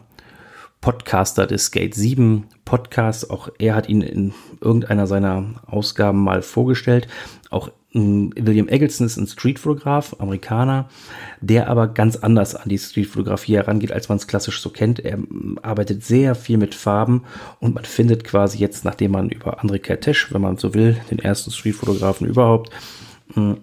Podcaster 0.82 1.46
des 1.46 1.70
Gate 1.70 1.94
7 1.94 2.48
Podcasts. 2.66 3.30
Auch 3.30 3.48
er 3.58 3.74
hat 3.74 3.88
ihn 3.88 4.02
in 4.02 4.34
irgendeiner 4.60 5.06
seiner 5.06 5.62
Ausgaben 5.64 6.22
mal 6.22 6.42
vorgestellt. 6.42 7.06
Auch 7.50 7.70
hm, 7.92 8.32
William 8.36 8.68
Eggleston 8.68 9.06
ist 9.06 9.16
ein 9.16 9.28
Streetfotograf, 9.28 10.16
Amerikaner, 10.18 10.88
der 11.40 11.68
aber 11.68 11.86
ganz 11.86 12.16
anders 12.16 12.56
an 12.56 12.68
die 12.68 12.78
Streetfotografie 12.78 13.54
herangeht, 13.54 13.92
als 13.92 14.08
man 14.08 14.18
es 14.18 14.26
klassisch 14.26 14.60
so 14.60 14.70
kennt. 14.70 14.98
Er 14.98 15.18
hm, 15.18 15.58
arbeitet 15.62 16.02
sehr 16.02 16.34
viel 16.34 16.58
mit 16.58 16.74
Farben 16.74 17.22
und 17.60 17.74
man 17.74 17.84
findet 17.84 18.24
quasi 18.24 18.58
jetzt, 18.58 18.84
nachdem 18.84 19.12
man 19.12 19.30
über 19.30 19.62
André 19.62 19.78
Kertész, 19.78 20.32
wenn 20.32 20.42
man 20.42 20.56
so 20.56 20.74
will, 20.74 20.96
den 21.10 21.20
ersten 21.20 21.52
Streetfotografen 21.52 22.26
überhaupt, 22.26 22.70
hm, 23.34 23.58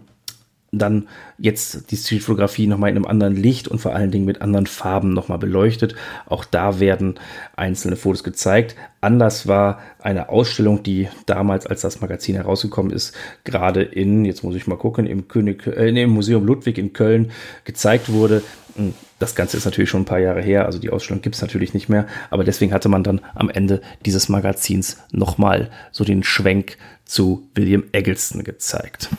dann 0.72 1.08
jetzt 1.38 1.92
die 1.92 1.98
Streetfotografie 1.98 2.68
nochmal 2.68 2.90
in 2.90 2.96
einem 2.96 3.06
anderen 3.06 3.36
Licht 3.36 3.68
und 3.68 3.80
vor 3.80 3.96
allen 3.96 4.12
Dingen 4.12 4.26
mit 4.26 4.42
anderen 4.42 4.68
Farben 4.68 5.14
nochmal 5.14 5.38
beleuchtet. 5.38 5.96
Auch 6.28 6.46
da 6.46 6.80
werden 6.80 7.16
einzelne 7.56 7.96
Fotos 7.96 8.24
gezeigt. 8.24 8.76
Anders 9.02 9.48
war 9.48 9.80
eine 10.00 10.30
Ausstellung, 10.30 10.84
die 10.84 11.08
damals, 11.26 11.66
als 11.66 11.82
das 11.82 12.02
Magazin 12.02 12.36
herausgekommen 12.36 12.92
ist, 12.92 13.16
gerade 13.44 13.82
in, 13.82 14.26
jetzt 14.26 14.44
muss 14.44 14.56
ich 14.56 14.68
mal 14.68 14.78
gucken, 14.78 15.08
im, 15.08 15.28
König, 15.28 15.66
äh, 15.66 15.90
im 15.90 16.10
Museum 16.12 16.46
Ludwig 16.46 16.78
in 16.78 16.94
Köln 16.94 17.32
gezeigt 17.64 18.12
wurde. 18.12 18.44
Hm, 18.76 18.94
das 19.18 19.36
Ganze 19.36 19.58
ist 19.58 19.66
natürlich 19.66 19.90
schon 19.90 20.04
ein 20.04 20.06
paar 20.06 20.20
Jahre 20.20 20.42
her, 20.42 20.66
also 20.66 20.80
die 20.80 20.90
Ausstellung 20.90 21.22
gibt 21.22 21.36
es 21.36 21.42
natürlich 21.42 21.74
nicht 21.74 21.90
mehr, 21.90 22.08
aber 22.30 22.44
deswegen 22.44 22.74
hatte 22.74 22.88
man 22.88 23.04
dann 23.04 23.20
am 23.36 23.50
Ende 23.50 23.82
dieses 24.06 24.30
Magazins 24.30 24.98
nochmal 25.12 25.70
so 25.92 26.06
den 26.06 26.24
Schwenk 26.24 26.78
zu 27.04 27.50
William 27.56 27.84
Eggleston 27.92 28.44
gezeigt 28.44 29.10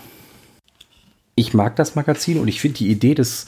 ich 1.41 1.55
mag 1.55 1.75
das 1.77 1.95
Magazin 1.95 2.39
und 2.39 2.49
ich 2.49 2.61
finde 2.61 2.79
die 2.79 2.91
Idee 2.91 3.15
des 3.15 3.47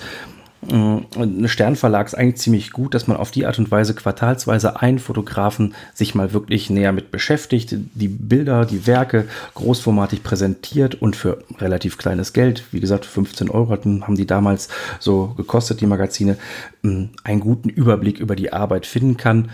äh, 0.67 1.49
Sternverlags 1.49 2.15
eigentlich 2.15 2.37
ziemlich 2.37 2.73
gut, 2.73 2.95
dass 2.95 3.07
man 3.07 3.19
auf 3.19 3.31
die 3.31 3.45
Art 3.45 3.59
und 3.59 3.71
Weise 3.71 3.95
quartalsweise 3.95 4.81
einen 4.81 4.99
Fotografen 4.99 5.75
sich 5.93 6.15
mal 6.15 6.33
wirklich 6.33 6.71
näher 6.71 6.93
mit 6.93 7.11
beschäftigt, 7.11 7.77
die 7.95 8.09
Bilder, 8.09 8.65
die 8.65 8.87
Werke 8.87 9.27
großformatig 9.55 10.23
präsentiert 10.23 10.95
und 10.95 11.17
für 11.17 11.45
relativ 11.59 11.99
kleines 11.99 12.33
Geld, 12.33 12.65
wie 12.73 12.81
gesagt 12.81 13.05
15 13.05 13.51
Euro 13.51 13.71
haben 13.71 14.17
die 14.17 14.27
damals 14.27 14.69
so 14.99 15.35
gekostet, 15.37 15.83
die 15.83 15.87
Magazine, 15.87 16.39
einen 16.83 17.41
guten 17.41 17.69
Überblick 17.69 18.19
über 18.19 18.37
die 18.37 18.53
Arbeit 18.53 18.87
finden 18.87 19.19
kann. 19.19 19.51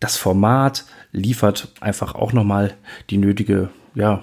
Das 0.00 0.16
Format 0.16 0.84
liefert 1.12 1.72
einfach 1.80 2.16
auch 2.16 2.32
nochmal 2.32 2.74
die 3.10 3.18
nötige 3.18 3.70
ja, 3.96 4.22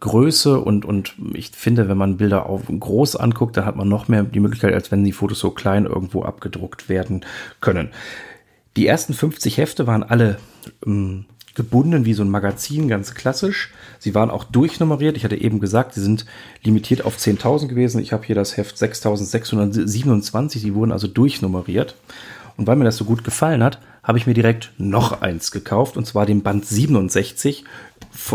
Größe 0.00 0.58
und, 0.58 0.86
und 0.86 1.14
ich 1.34 1.50
finde, 1.50 1.88
wenn 1.88 1.98
man 1.98 2.16
Bilder 2.16 2.46
auf 2.46 2.62
groß 2.66 3.16
anguckt, 3.16 3.54
dann 3.56 3.66
hat 3.66 3.76
man 3.76 3.86
noch 3.86 4.08
mehr 4.08 4.22
die 4.22 4.40
Möglichkeit, 4.40 4.72
als 4.72 4.90
wenn 4.90 5.04
die 5.04 5.12
Fotos 5.12 5.38
so 5.38 5.50
klein 5.50 5.84
irgendwo 5.84 6.22
abgedruckt 6.22 6.88
werden 6.88 7.26
können. 7.60 7.90
Die 8.78 8.86
ersten 8.86 9.12
50 9.12 9.58
Hefte 9.58 9.86
waren 9.86 10.02
alle 10.02 10.38
ähm, 10.86 11.26
gebunden 11.54 12.06
wie 12.06 12.14
so 12.14 12.22
ein 12.22 12.30
Magazin, 12.30 12.88
ganz 12.88 13.14
klassisch. 13.14 13.70
Sie 13.98 14.14
waren 14.14 14.30
auch 14.30 14.44
durchnummeriert. 14.44 15.18
Ich 15.18 15.24
hatte 15.24 15.36
eben 15.36 15.60
gesagt, 15.60 15.92
sie 15.92 16.00
sind 16.00 16.24
limitiert 16.62 17.04
auf 17.04 17.18
10.000 17.18 17.66
gewesen. 17.66 18.00
Ich 18.00 18.14
habe 18.14 18.24
hier 18.24 18.36
das 18.36 18.56
Heft 18.56 18.76
6.627. 18.76 20.60
Die 20.62 20.74
wurden 20.74 20.92
also 20.92 21.08
durchnummeriert. 21.08 21.94
Und 22.56 22.66
weil 22.66 22.76
mir 22.76 22.84
das 22.84 22.96
so 22.96 23.04
gut 23.04 23.22
gefallen 23.22 23.62
hat, 23.62 23.80
habe 24.02 24.18
ich 24.18 24.26
mir 24.26 24.34
direkt 24.34 24.72
noch 24.78 25.22
eins 25.22 25.50
gekauft. 25.50 25.96
Und 25.96 26.06
zwar 26.06 26.26
den 26.26 26.42
Band 26.42 26.66
67 26.66 27.64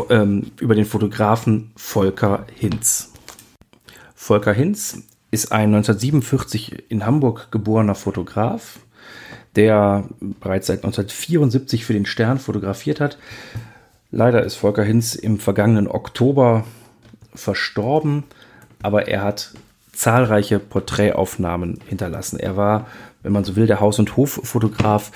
ähm, 0.10 0.52
über 0.60 0.76
den 0.76 0.86
Fotografen 0.86 1.72
Volker 1.76 2.46
Hinz. 2.54 3.12
Volker 4.14 4.54
Hinz 4.54 5.04
ist 5.32 5.52
ein 5.52 5.74
1947 5.76 6.90
in 6.90 7.06
Hamburg 7.06 7.52
geborener 7.52 7.96
Fotograf, 7.96 8.80
der 9.56 10.08
bereits 10.40 10.68
seit 10.68 10.80
1974 10.80 11.86
für 11.86 11.94
den 11.94 12.06
Stern 12.06 12.40
fotografiert 12.40 13.00
hat. 13.00 13.18
Leider 14.12 14.44
ist 14.44 14.56
Volker 14.56 14.84
Hinz 14.84 15.16
im 15.16 15.40
vergangenen 15.40 15.88
Oktober 15.88 16.64
verstorben, 17.34 18.24
aber 18.82 19.08
er 19.08 19.24
hat 19.24 19.52
zahlreiche 19.92 20.60
Porträtaufnahmen 20.60 21.80
hinterlassen. 21.86 22.40
Er 22.40 22.56
war, 22.56 22.88
wenn 23.26 23.34
man 23.34 23.44
so 23.44 23.56
will, 23.56 23.66
der 23.66 23.80
Haus- 23.80 23.98
und 23.98 24.18
Hoffotograf 24.18 25.12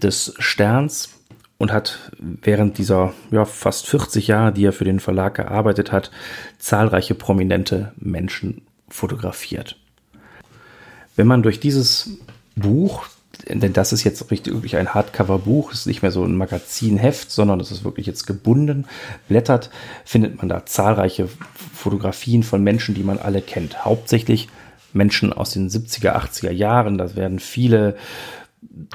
des 0.00 0.34
Sterns 0.38 1.08
und 1.56 1.72
hat 1.72 2.12
während 2.18 2.76
dieser 2.76 3.14
ja, 3.30 3.46
fast 3.46 3.86
40 3.86 4.28
Jahre, 4.28 4.52
die 4.52 4.66
er 4.66 4.74
für 4.74 4.84
den 4.84 5.00
Verlag 5.00 5.34
gearbeitet 5.36 5.90
hat, 5.90 6.10
zahlreiche 6.58 7.14
prominente 7.14 7.94
Menschen 7.96 8.60
fotografiert. 8.88 9.78
Wenn 11.16 11.26
man 11.26 11.42
durch 11.42 11.58
dieses 11.58 12.18
Buch, 12.54 13.06
denn 13.48 13.72
das 13.72 13.94
ist 13.94 14.04
jetzt 14.04 14.30
wirklich 14.30 14.76
ein 14.76 14.92
Hardcover-Buch, 14.92 15.72
ist 15.72 15.86
nicht 15.86 16.02
mehr 16.02 16.10
so 16.10 16.22
ein 16.22 16.36
Magazinheft, 16.36 17.30
sondern 17.30 17.60
es 17.60 17.70
ist 17.70 17.82
wirklich 17.82 18.06
jetzt 18.06 18.26
gebunden, 18.26 18.84
blättert, 19.26 19.70
findet 20.04 20.36
man 20.36 20.50
da 20.50 20.66
zahlreiche 20.66 21.30
Fotografien 21.72 22.42
von 22.42 22.62
Menschen, 22.62 22.94
die 22.94 23.04
man 23.04 23.18
alle 23.18 23.40
kennt. 23.40 23.86
Hauptsächlich 23.86 24.48
Menschen 24.94 25.32
aus 25.32 25.50
den 25.50 25.68
70er, 25.68 26.14
80er 26.14 26.50
Jahren. 26.50 26.98
Da 26.98 27.14
werden 27.16 27.38
viele 27.38 27.96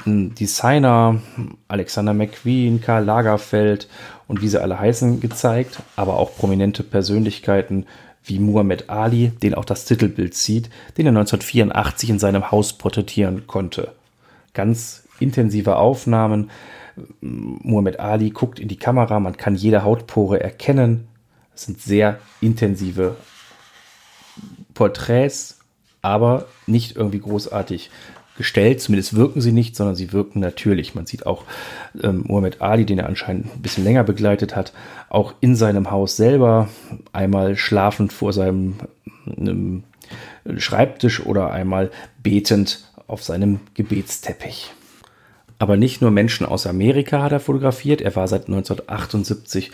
Designer, 0.04 1.20
Alexander 1.68 2.14
McQueen, 2.14 2.80
Karl 2.80 3.04
Lagerfeld 3.04 3.88
und 4.26 4.42
wie 4.42 4.48
sie 4.48 4.60
alle 4.60 4.78
heißen, 4.78 5.20
gezeigt, 5.20 5.80
aber 5.96 6.16
auch 6.16 6.36
prominente 6.36 6.82
Persönlichkeiten 6.82 7.86
wie 8.24 8.38
Muhammad 8.38 8.90
Ali, 8.90 9.28
den 9.28 9.54
auch 9.54 9.64
das 9.64 9.84
Titelbild 9.84 10.34
sieht, 10.34 10.70
den 10.98 11.06
er 11.06 11.10
1984 11.10 12.10
in 12.10 12.18
seinem 12.18 12.50
Haus 12.50 12.72
porträtieren 12.74 13.46
konnte. 13.46 13.92
Ganz 14.52 15.04
intensive 15.20 15.76
Aufnahmen. 15.76 16.50
Muhammad 17.20 17.98
Ali 18.00 18.30
guckt 18.30 18.58
in 18.58 18.68
die 18.68 18.76
Kamera, 18.76 19.20
man 19.20 19.36
kann 19.36 19.54
jede 19.54 19.84
Hautpore 19.84 20.40
erkennen. 20.40 21.08
Es 21.54 21.62
sind 21.62 21.80
sehr 21.80 22.18
intensive 22.40 23.16
Porträts, 24.74 25.59
aber 26.02 26.46
nicht 26.66 26.96
irgendwie 26.96 27.20
großartig 27.20 27.90
gestellt. 28.36 28.80
Zumindest 28.80 29.14
wirken 29.16 29.40
sie 29.40 29.52
nicht, 29.52 29.76
sondern 29.76 29.96
sie 29.96 30.12
wirken 30.12 30.40
natürlich. 30.40 30.94
Man 30.94 31.06
sieht 31.06 31.26
auch 31.26 31.44
ähm, 32.02 32.24
Muhammad 32.26 32.62
Ali, 32.62 32.86
den 32.86 32.98
er 32.98 33.06
anscheinend 33.06 33.54
ein 33.54 33.62
bisschen 33.62 33.84
länger 33.84 34.02
begleitet 34.02 34.56
hat, 34.56 34.72
auch 35.10 35.34
in 35.40 35.56
seinem 35.56 35.90
Haus 35.90 36.16
selber, 36.16 36.68
einmal 37.12 37.56
schlafend 37.56 38.12
vor 38.12 38.32
seinem 38.32 38.76
ähm, 39.36 39.84
Schreibtisch 40.56 41.24
oder 41.24 41.50
einmal 41.50 41.90
betend 42.22 42.90
auf 43.06 43.22
seinem 43.22 43.60
Gebetsteppich. 43.74 44.72
Aber 45.58 45.76
nicht 45.76 46.00
nur 46.00 46.10
Menschen 46.10 46.46
aus 46.46 46.66
Amerika 46.66 47.22
hat 47.22 47.32
er 47.32 47.40
fotografiert. 47.40 48.00
Er 48.00 48.16
war 48.16 48.26
seit 48.26 48.48
1978 48.48 49.70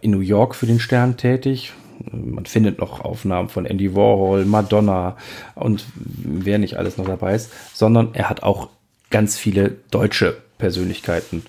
in 0.00 0.12
New 0.12 0.20
York 0.20 0.54
für 0.54 0.66
den 0.66 0.78
Stern 0.78 1.16
tätig, 1.16 1.72
man 2.12 2.46
findet 2.46 2.78
noch 2.78 3.00
Aufnahmen 3.00 3.48
von 3.48 3.66
Andy 3.66 3.94
Warhol, 3.94 4.44
Madonna 4.44 5.16
und 5.54 5.84
wer 5.94 6.58
nicht 6.58 6.76
alles 6.76 6.96
noch 6.96 7.06
dabei 7.06 7.34
ist, 7.34 7.52
sondern 7.72 8.14
er 8.14 8.28
hat 8.28 8.42
auch 8.42 8.68
ganz 9.10 9.38
viele 9.38 9.76
deutsche 9.90 10.36
Persönlichkeiten 10.58 11.44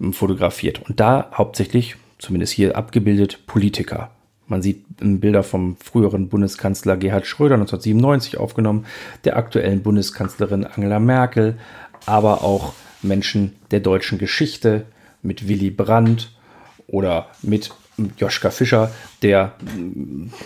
ähm, 0.00 0.12
fotografiert. 0.12 0.82
Und 0.88 1.00
da 1.00 1.30
hauptsächlich, 1.34 1.96
zumindest 2.18 2.52
hier 2.52 2.76
abgebildet, 2.76 3.46
Politiker. 3.46 4.10
Man 4.46 4.62
sieht 4.62 4.84
Bilder 4.98 5.42
vom 5.42 5.76
früheren 5.76 6.28
Bundeskanzler 6.28 6.96
Gerhard 6.96 7.26
Schröder 7.26 7.56
1997 7.56 8.38
aufgenommen, 8.38 8.86
der 9.24 9.36
aktuellen 9.36 9.82
Bundeskanzlerin 9.82 10.64
Angela 10.64 10.98
Merkel, 10.98 11.58
aber 12.06 12.42
auch 12.42 12.72
Menschen 13.02 13.56
der 13.70 13.80
deutschen 13.80 14.18
Geschichte 14.18 14.86
mit 15.22 15.48
Willy 15.48 15.70
Brandt 15.70 16.32
oder 16.86 17.28
mit 17.42 17.72
Joschka 18.18 18.50
Fischer, 18.50 18.90
der, 19.22 19.52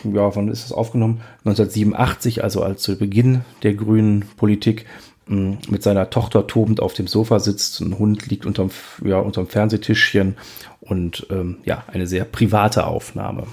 ja, 0.05 0.35
wann 0.35 0.49
ist 0.49 0.65
das 0.65 0.73
aufgenommen? 0.73 1.21
1987, 1.45 2.43
also 2.43 2.63
als 2.63 2.83
zu 2.83 2.97
Beginn 2.97 3.43
der 3.63 3.75
grünen 3.75 4.25
Politik, 4.37 4.87
mit 5.27 5.83
seiner 5.83 6.11
Tochter 6.11 6.47
tobend 6.47 6.81
auf 6.81 6.95
dem 6.95 7.07
Sofa 7.07 7.39
sitzt. 7.39 7.81
Ein 7.81 7.99
Hund 7.99 8.27
liegt 8.27 8.45
unterm, 8.45 8.71
ja, 9.05 9.19
unterm 9.19 9.47
Fernsehtischchen 9.47 10.37
und 10.81 11.27
ähm, 11.31 11.59
ja, 11.65 11.85
eine 11.87 12.07
sehr 12.07 12.25
private 12.25 12.87
Aufnahme. 12.87 13.47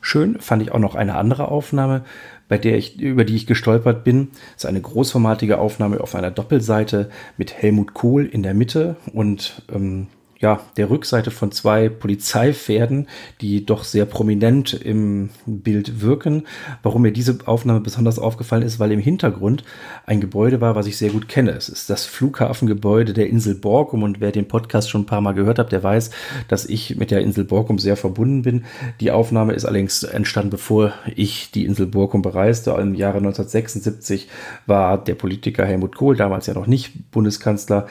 Schön 0.00 0.40
fand 0.40 0.62
ich 0.62 0.72
auch 0.72 0.78
noch 0.78 0.94
eine 0.94 1.14
andere 1.16 1.48
Aufnahme, 1.48 2.04
bei 2.48 2.58
der 2.58 2.76
ich, 2.76 3.00
über 3.00 3.24
die 3.24 3.36
ich 3.36 3.46
gestolpert 3.46 4.04
bin. 4.04 4.28
Das 4.54 4.64
ist 4.64 4.66
eine 4.66 4.80
großformatige 4.80 5.58
Aufnahme 5.58 6.00
auf 6.00 6.14
einer 6.14 6.30
Doppelseite 6.30 7.10
mit 7.36 7.54
Helmut 7.54 7.94
Kohl 7.94 8.26
in 8.26 8.42
der 8.42 8.54
Mitte 8.54 8.96
und 9.12 9.62
ähm, 9.72 10.08
ja, 10.44 10.60
der 10.76 10.90
Rückseite 10.90 11.30
von 11.30 11.52
zwei 11.52 11.88
Polizeipferden, 11.88 13.08
die 13.40 13.64
doch 13.64 13.82
sehr 13.82 14.04
prominent 14.04 14.74
im 14.74 15.30
Bild 15.46 16.02
wirken. 16.02 16.42
Warum 16.82 17.00
mir 17.00 17.12
diese 17.12 17.38
Aufnahme 17.46 17.80
besonders 17.80 18.18
aufgefallen 18.18 18.62
ist, 18.62 18.78
weil 18.78 18.92
im 18.92 19.00
Hintergrund 19.00 19.64
ein 20.04 20.20
Gebäude 20.20 20.60
war, 20.60 20.74
was 20.74 20.86
ich 20.86 20.98
sehr 20.98 21.08
gut 21.08 21.30
kenne. 21.30 21.52
Es 21.52 21.70
ist 21.70 21.88
das 21.88 22.04
Flughafengebäude 22.04 23.14
der 23.14 23.30
Insel 23.30 23.54
Borkum 23.54 24.02
und 24.02 24.20
wer 24.20 24.32
den 24.32 24.46
Podcast 24.46 24.90
schon 24.90 25.02
ein 25.02 25.06
paar 25.06 25.22
Mal 25.22 25.32
gehört 25.32 25.58
hat, 25.58 25.72
der 25.72 25.82
weiß, 25.82 26.10
dass 26.48 26.66
ich 26.66 26.96
mit 26.96 27.10
der 27.10 27.22
Insel 27.22 27.44
Borkum 27.44 27.78
sehr 27.78 27.96
verbunden 27.96 28.42
bin. 28.42 28.66
Die 29.00 29.12
Aufnahme 29.12 29.54
ist 29.54 29.64
allerdings 29.64 30.02
entstanden, 30.02 30.50
bevor 30.50 30.92
ich 31.16 31.52
die 31.52 31.64
Insel 31.64 31.86
Borkum 31.86 32.20
bereiste. 32.20 32.72
Im 32.72 32.94
Jahre 32.94 33.16
1976 33.16 34.28
war 34.66 35.02
der 35.02 35.14
Politiker 35.14 35.64
Helmut 35.64 35.96
Kohl, 35.96 36.16
damals 36.16 36.46
ja 36.48 36.52
noch 36.52 36.66
nicht 36.66 37.10
Bundeskanzler, 37.12 37.86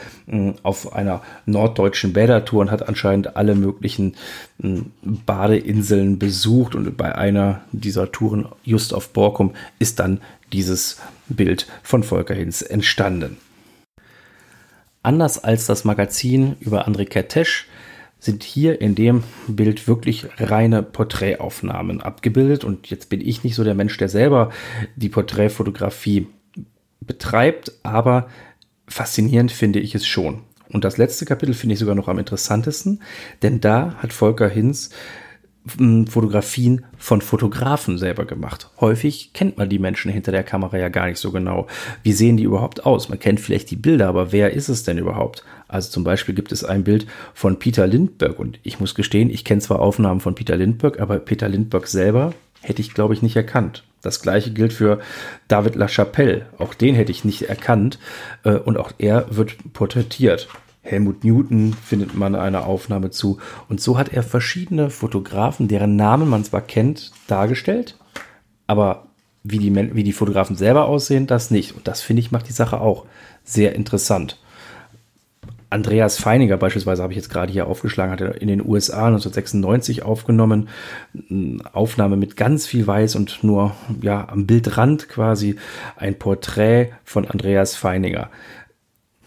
auf 0.62 0.94
einer 0.94 1.24
norddeutschen 1.48 2.14
Bäder 2.14 2.43
Badetour 2.44 2.62
und 2.62 2.72
hat 2.72 2.88
anscheinend 2.88 3.36
alle 3.36 3.56
möglichen 3.56 4.16
hm, 4.62 4.92
Badeinseln 5.02 6.20
besucht 6.20 6.76
und 6.76 6.96
bei 6.98 7.16
einer 7.16 7.62
dieser 7.72 8.12
Touren 8.12 8.48
just 8.64 8.94
auf 8.94 9.10
Borkum 9.10 9.54
ist 9.80 10.00
dann 10.00 10.22
dieses 10.52 11.00
Bild 11.28 11.68
von 11.82 12.04
Volker 12.04 12.36
Hinz 12.36 12.62
entstanden. 12.62 13.38
Anders 15.02 15.44
als 15.44 15.66
das 15.66 15.84
Magazin 15.84 16.56
über 16.60 16.88
André 16.88 17.08
Kertész 17.10 17.66
sind 18.20 18.44
hier 18.44 18.80
in 18.80 18.96
dem 18.96 19.24
Bild 19.48 19.88
wirklich 19.88 20.28
reine 20.38 20.82
Porträtaufnahmen 20.82 22.00
abgebildet. 22.00 22.64
Und 22.64 22.90
jetzt 22.90 23.10
bin 23.10 23.20
ich 23.20 23.44
nicht 23.44 23.56
so 23.56 23.66
der 23.66 23.76
Mensch, 23.76 23.98
der 23.98 24.08
selber 24.08 24.50
die 24.96 25.10
Porträtfotografie 25.10 26.28
betreibt, 27.02 27.74
aber 27.84 28.30
faszinierend 28.88 29.52
finde 29.52 29.82
ich 29.82 29.94
es 29.94 30.06
schon. 30.06 30.44
Und 30.74 30.84
das 30.84 30.98
letzte 30.98 31.26
Kapitel 31.26 31.54
finde 31.54 31.74
ich 31.74 31.80
sogar 31.80 31.96
noch 31.96 32.08
am 32.08 32.20
interessantesten, 32.20 33.02
denn 33.42 33.62
da 33.62 33.96
hat 34.00 34.12
Volker 34.12 34.50
Hinz 34.50 34.90
hm, 35.78 36.08
Fotografien 36.08 36.84
von 36.98 37.22
Fotografen 37.22 37.98
selber 37.98 38.26
gemacht. 38.26 38.70
Häufig 38.82 39.32
kennt 39.34 39.58
man 39.58 39.70
die 39.70 39.80
Menschen 39.80 40.12
hinter 40.12 40.34
der 40.34 40.44
Kamera 40.44 40.78
ja 40.78 40.90
gar 40.90 41.08
nicht 41.08 41.20
so 41.20 41.32
genau. 41.32 41.68
Wie 42.02 42.12
sehen 42.12 42.36
die 42.36 42.44
überhaupt 42.44 42.86
aus? 42.86 43.08
Man 43.08 43.20
kennt 43.20 43.40
vielleicht 43.40 43.72
die 43.72 43.78
Bilder, 43.78 44.10
aber 44.10 44.34
wer 44.34 44.52
ist 44.52 44.68
es 44.68 44.84
denn 44.84 44.98
überhaupt? 44.98 45.46
Also 45.70 45.90
zum 45.90 46.04
Beispiel 46.04 46.36
gibt 46.36 46.52
es 46.52 46.66
ein 46.66 46.84
Bild 46.84 47.08
von 47.34 47.60
Peter 47.60 47.88
Lindbergh 47.88 48.38
und 48.38 48.60
ich 48.64 48.80
muss 48.80 48.94
gestehen, 48.94 49.30
ich 49.30 49.46
kenne 49.46 49.62
zwar 49.62 49.80
Aufnahmen 49.80 50.20
von 50.20 50.36
Peter 50.36 50.58
Lindbergh, 50.58 51.02
aber 51.02 51.20
Peter 51.20 51.48
Lindbergh 51.48 51.88
selber 51.88 52.34
hätte 52.62 52.82
ich, 52.82 52.94
glaube 52.94 53.14
ich, 53.14 53.22
nicht 53.22 53.36
erkannt. 53.36 53.84
Das 54.02 54.22
gleiche 54.22 54.52
gilt 54.52 54.74
für 54.74 55.00
David 55.48 55.76
LaChapelle. 55.76 56.46
Auch 56.58 56.74
den 56.74 56.94
hätte 56.94 57.12
ich 57.12 57.24
nicht 57.24 57.44
erkannt 57.44 58.00
äh, 58.44 58.56
und 58.56 58.78
auch 58.78 58.92
er 58.98 59.28
wird 59.30 59.56
porträtiert. 59.72 60.50
Helmut 60.84 61.24
Newton 61.24 61.74
findet 61.74 62.14
man 62.14 62.36
eine 62.36 62.66
Aufnahme 62.66 63.10
zu. 63.10 63.40
Und 63.70 63.82
so 63.82 63.98
hat 63.98 64.10
er 64.10 64.22
verschiedene 64.22 64.90
Fotografen, 64.90 65.68
deren 65.68 65.96
Namen 65.96 66.30
man 66.30 66.44
zwar 66.44 66.62
kennt, 66.62 67.12
dargestellt, 67.28 67.98
aber 68.68 69.08
wie 69.44 69.58
die, 69.58 69.76
wie 69.76 70.04
die 70.04 70.14
Fotografen 70.14 70.56
selber 70.56 70.86
aussehen, 70.86 71.26
das 71.28 71.52
nicht. 71.52 71.76
Und 71.76 71.88
das 71.88 72.02
finde 72.02 72.22
ich 72.22 72.32
macht 72.32 72.48
die 72.48 72.54
Sache 72.54 72.80
auch 72.80 73.06
sehr 73.44 73.76
interessant. 73.76 74.38
Andreas 75.74 76.20
Feininger 76.20 76.56
beispielsweise 76.58 77.02
habe 77.02 77.14
ich 77.14 77.18
jetzt 77.18 77.32
gerade 77.32 77.52
hier 77.52 77.66
aufgeschlagen, 77.66 78.12
hat 78.12 78.22
er 78.22 78.40
in 78.40 78.48
den 78.48 78.64
USA 78.64 79.08
1996 79.08 80.04
aufgenommen. 80.04 80.70
Aufnahme 81.74 82.16
mit 82.16 82.38
ganz 82.38 82.68
viel 82.68 82.86
Weiß 82.86 83.16
und 83.16 83.44
nur 83.44 83.72
ja 84.02 84.28
am 84.30 84.46
Bildrand 84.46 85.10
quasi 85.10 85.56
ein 85.96 86.20
Porträt 86.20 86.92
von 87.04 87.28
Andreas 87.28 87.76
Feininger. 87.76 88.30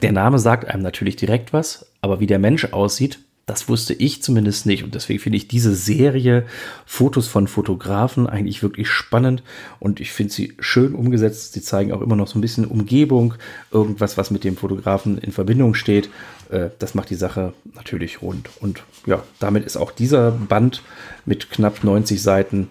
Der 0.02 0.12
Name 0.12 0.38
sagt 0.38 0.66
einem 0.66 0.82
natürlich 0.82 1.16
direkt 1.16 1.52
was, 1.52 1.86
Aber 2.00 2.20
wie 2.20 2.26
der 2.26 2.38
Mensch 2.38 2.66
aussieht, 2.72 3.18
das 3.46 3.68
wusste 3.68 3.94
ich 3.94 4.24
zumindest 4.24 4.66
nicht. 4.66 4.82
Und 4.82 4.96
deswegen 4.96 5.20
finde 5.20 5.36
ich 5.36 5.46
diese 5.46 5.74
Serie 5.74 6.44
Fotos 6.84 7.28
von 7.28 7.46
Fotografen 7.46 8.26
eigentlich 8.26 8.60
wirklich 8.62 8.88
spannend. 8.88 9.44
Und 9.78 10.00
ich 10.00 10.10
finde 10.10 10.32
sie 10.32 10.54
schön 10.58 10.96
umgesetzt. 10.96 11.52
Sie 11.52 11.62
zeigen 11.62 11.92
auch 11.92 12.00
immer 12.00 12.16
noch 12.16 12.26
so 12.26 12.38
ein 12.38 12.42
bisschen 12.42 12.66
Umgebung, 12.66 13.34
irgendwas, 13.70 14.18
was 14.18 14.32
mit 14.32 14.42
dem 14.42 14.56
Fotografen 14.56 15.18
in 15.18 15.30
Verbindung 15.30 15.74
steht. 15.74 16.10
Äh, 16.50 16.70
das 16.80 16.96
macht 16.96 17.08
die 17.10 17.14
Sache 17.14 17.52
natürlich 17.74 18.20
rund. 18.20 18.50
Und 18.60 18.82
ja, 19.06 19.22
damit 19.38 19.64
ist 19.64 19.76
auch 19.76 19.92
dieser 19.92 20.32
Band 20.32 20.82
mit 21.24 21.48
knapp 21.50 21.84
90 21.84 22.20
Seiten 22.20 22.68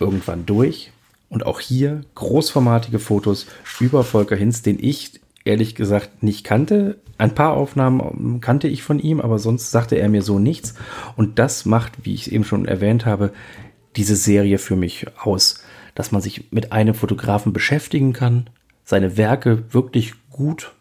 irgendwann 0.00 0.44
durch. 0.44 0.92
Und 1.30 1.46
auch 1.46 1.60
hier 1.60 2.02
großformatige 2.14 2.98
Fotos 2.98 3.46
über 3.78 4.04
Volker 4.04 4.36
Hinz, 4.36 4.60
den 4.60 4.78
ich 4.82 5.12
ehrlich 5.50 5.74
gesagt 5.74 6.22
nicht 6.22 6.44
kannte. 6.44 6.98
Ein 7.18 7.34
paar 7.34 7.54
Aufnahmen 7.54 8.40
kannte 8.40 8.68
ich 8.68 8.82
von 8.82 8.98
ihm, 8.98 9.20
aber 9.20 9.38
sonst 9.38 9.70
sagte 9.70 9.96
er 9.96 10.08
mir 10.08 10.22
so 10.22 10.38
nichts. 10.38 10.74
Und 11.16 11.38
das 11.38 11.66
macht, 11.66 12.04
wie 12.04 12.14
ich 12.14 12.22
es 12.22 12.28
eben 12.28 12.44
schon 12.44 12.66
erwähnt 12.66 13.04
habe, 13.04 13.32
diese 13.96 14.16
Serie 14.16 14.58
für 14.58 14.76
mich 14.76 15.06
aus. 15.18 15.62
Dass 15.94 16.12
man 16.12 16.22
sich 16.22 16.52
mit 16.52 16.72
einem 16.72 16.94
Fotografen 16.94 17.52
beschäftigen 17.52 18.12
kann, 18.12 18.48
seine 18.84 19.16
Werke 19.16 19.74
wirklich 19.74 20.14
gut 20.30 20.72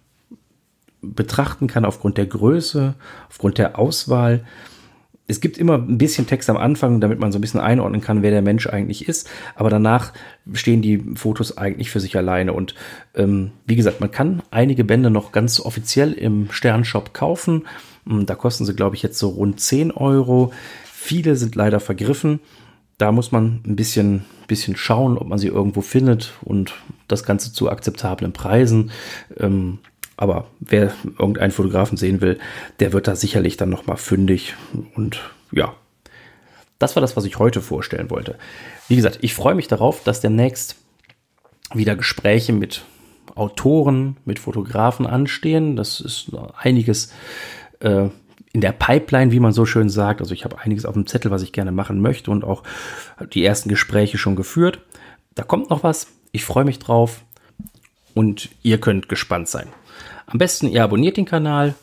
betrachten 1.01 1.67
kann 1.67 1.85
aufgrund 1.85 2.17
der 2.17 2.27
Größe, 2.27 2.93
aufgrund 3.29 3.57
der 3.57 3.79
Auswahl. 3.79 4.45
Es 5.29 5.41
gibt 5.41 5.59
immer 5.59 5.75
ein 5.75 5.99
bisschen 5.99 6.25
Text 6.25 6.49
am 6.49 6.57
Anfang, 6.57 6.99
damit 6.99 7.19
man 7.19 7.31
so 7.31 7.37
ein 7.37 7.41
bisschen 7.41 7.59
einordnen 7.59 8.01
kann, 8.01 8.23
wer 8.23 8.31
der 8.31 8.41
Mensch 8.41 8.65
eigentlich 8.65 9.07
ist. 9.07 9.29
Aber 9.55 9.69
danach 9.69 10.11
stehen 10.53 10.81
die 10.81 10.97
Fotos 11.15 11.55
eigentlich 11.55 11.91
für 11.91 11.99
sich 11.99 12.17
alleine. 12.17 12.51
Und 12.53 12.73
ähm, 13.13 13.51
wie 13.67 13.75
gesagt, 13.75 14.01
man 14.01 14.09
kann 14.09 14.41
einige 14.49 14.83
Bände 14.83 15.11
noch 15.11 15.31
ganz 15.31 15.59
offiziell 15.59 16.13
im 16.13 16.51
Sternshop 16.51 17.13
kaufen. 17.13 17.67
Hm, 18.07 18.25
da 18.25 18.33
kosten 18.33 18.65
sie, 18.65 18.73
glaube 18.73 18.95
ich, 18.95 19.03
jetzt 19.03 19.19
so 19.19 19.29
rund 19.29 19.59
10 19.59 19.91
Euro. 19.91 20.51
Viele 20.83 21.35
sind 21.35 21.53
leider 21.53 21.79
vergriffen. 21.79 22.39
Da 22.97 23.11
muss 23.11 23.31
man 23.31 23.61
ein 23.67 23.75
bisschen, 23.75 24.25
bisschen 24.47 24.75
schauen, 24.75 25.15
ob 25.17 25.27
man 25.27 25.37
sie 25.37 25.47
irgendwo 25.47 25.81
findet 25.81 26.33
und 26.41 26.73
das 27.07 27.23
Ganze 27.23 27.53
zu 27.53 27.69
akzeptablen 27.69 28.33
Preisen. 28.33 28.89
Ähm, 29.37 29.77
aber 30.19 30.47
wer 30.59 30.91
irgendeinen 31.17 31.51
Fotografen 31.51 31.97
sehen 31.97 32.19
will, 32.19 32.39
der 32.81 32.91
wird 32.91 33.07
da 33.07 33.15
sicherlich 33.15 33.55
dann 33.55 33.69
nochmal 33.69 33.95
fündig. 33.95 34.53
Und 34.93 35.21
ja, 35.53 35.73
das 36.77 36.97
war 36.97 37.01
das, 37.01 37.15
was 37.15 37.23
ich 37.23 37.39
heute 37.39 37.61
vorstellen 37.61 38.09
wollte. 38.09 38.37
Wie 38.89 38.97
gesagt, 38.97 39.19
ich 39.21 39.33
freue 39.33 39.55
mich 39.55 39.69
darauf, 39.69 40.03
dass 40.03 40.19
demnächst 40.19 40.75
wieder 41.73 41.95
Gespräche 41.95 42.51
mit 42.51 42.83
Autoren, 43.35 44.17
mit 44.25 44.39
Fotografen 44.39 45.07
anstehen. 45.07 45.77
Das 45.77 46.01
ist 46.01 46.31
einiges 46.57 47.13
äh, 47.79 48.09
in 48.51 48.59
der 48.59 48.73
Pipeline, 48.73 49.31
wie 49.31 49.39
man 49.39 49.53
so 49.53 49.65
schön 49.65 49.87
sagt. 49.87 50.19
Also 50.19 50.33
ich 50.33 50.43
habe 50.43 50.59
einiges 50.59 50.83
auf 50.83 50.95
dem 50.95 51.07
Zettel, 51.07 51.31
was 51.31 51.43
ich 51.43 51.53
gerne 51.53 51.71
machen 51.71 52.01
möchte 52.01 52.29
und 52.29 52.43
auch 52.43 52.63
die 53.31 53.45
ersten 53.45 53.69
Gespräche 53.69 54.17
schon 54.17 54.35
geführt. 54.35 54.81
Da 55.35 55.43
kommt 55.43 55.69
noch 55.69 55.81
was. 55.81 56.07
Ich 56.33 56.43
freue 56.43 56.65
mich 56.65 56.79
drauf 56.79 57.21
und 58.13 58.49
ihr 58.63 58.81
könnt 58.81 59.07
gespannt 59.07 59.47
sein. 59.47 59.69
Am 60.29 60.37
besten 60.37 60.67
ihr 60.67 60.83
abonniert 60.83 61.17
den 61.17 61.25
Kanal 61.25 61.73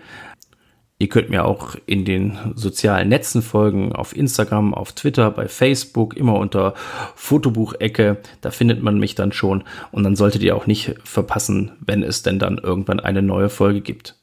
Ihr 0.98 1.08
könnt 1.08 1.30
mir 1.30 1.46
auch 1.46 1.74
in 1.86 2.04
den 2.04 2.36
sozialen 2.54 3.08
Netzen 3.08 3.40
folgen, 3.40 3.94
auf 3.94 4.14
Instagram, 4.14 4.74
auf 4.74 4.92
Twitter, 4.92 5.30
bei 5.30 5.48
Facebook, 5.48 6.14
immer 6.16 6.34
unter 6.34 6.74
Fotobuchecke. 7.16 8.18
Da 8.42 8.50
findet 8.50 8.82
man 8.82 8.98
mich 8.98 9.14
dann 9.14 9.32
schon 9.32 9.64
und 9.90 10.04
dann 10.04 10.16
solltet 10.16 10.42
ihr 10.42 10.54
auch 10.54 10.66
nicht 10.66 10.96
verpassen, 11.02 11.72
wenn 11.80 12.02
es 12.02 12.22
denn 12.22 12.38
dann 12.38 12.58
irgendwann 12.58 13.00
eine 13.00 13.22
neue 13.22 13.48
Folge 13.48 13.80
gibt. 13.80 14.16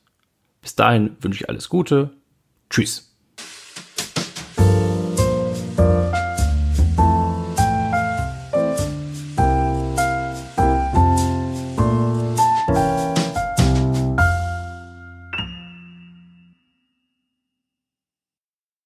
Bis 0.61 0.75
dahin 0.75 1.17
wünsche 1.19 1.43
ich 1.43 1.49
alles 1.49 1.69
Gute. 1.69 2.11
Tschüss. 2.69 3.10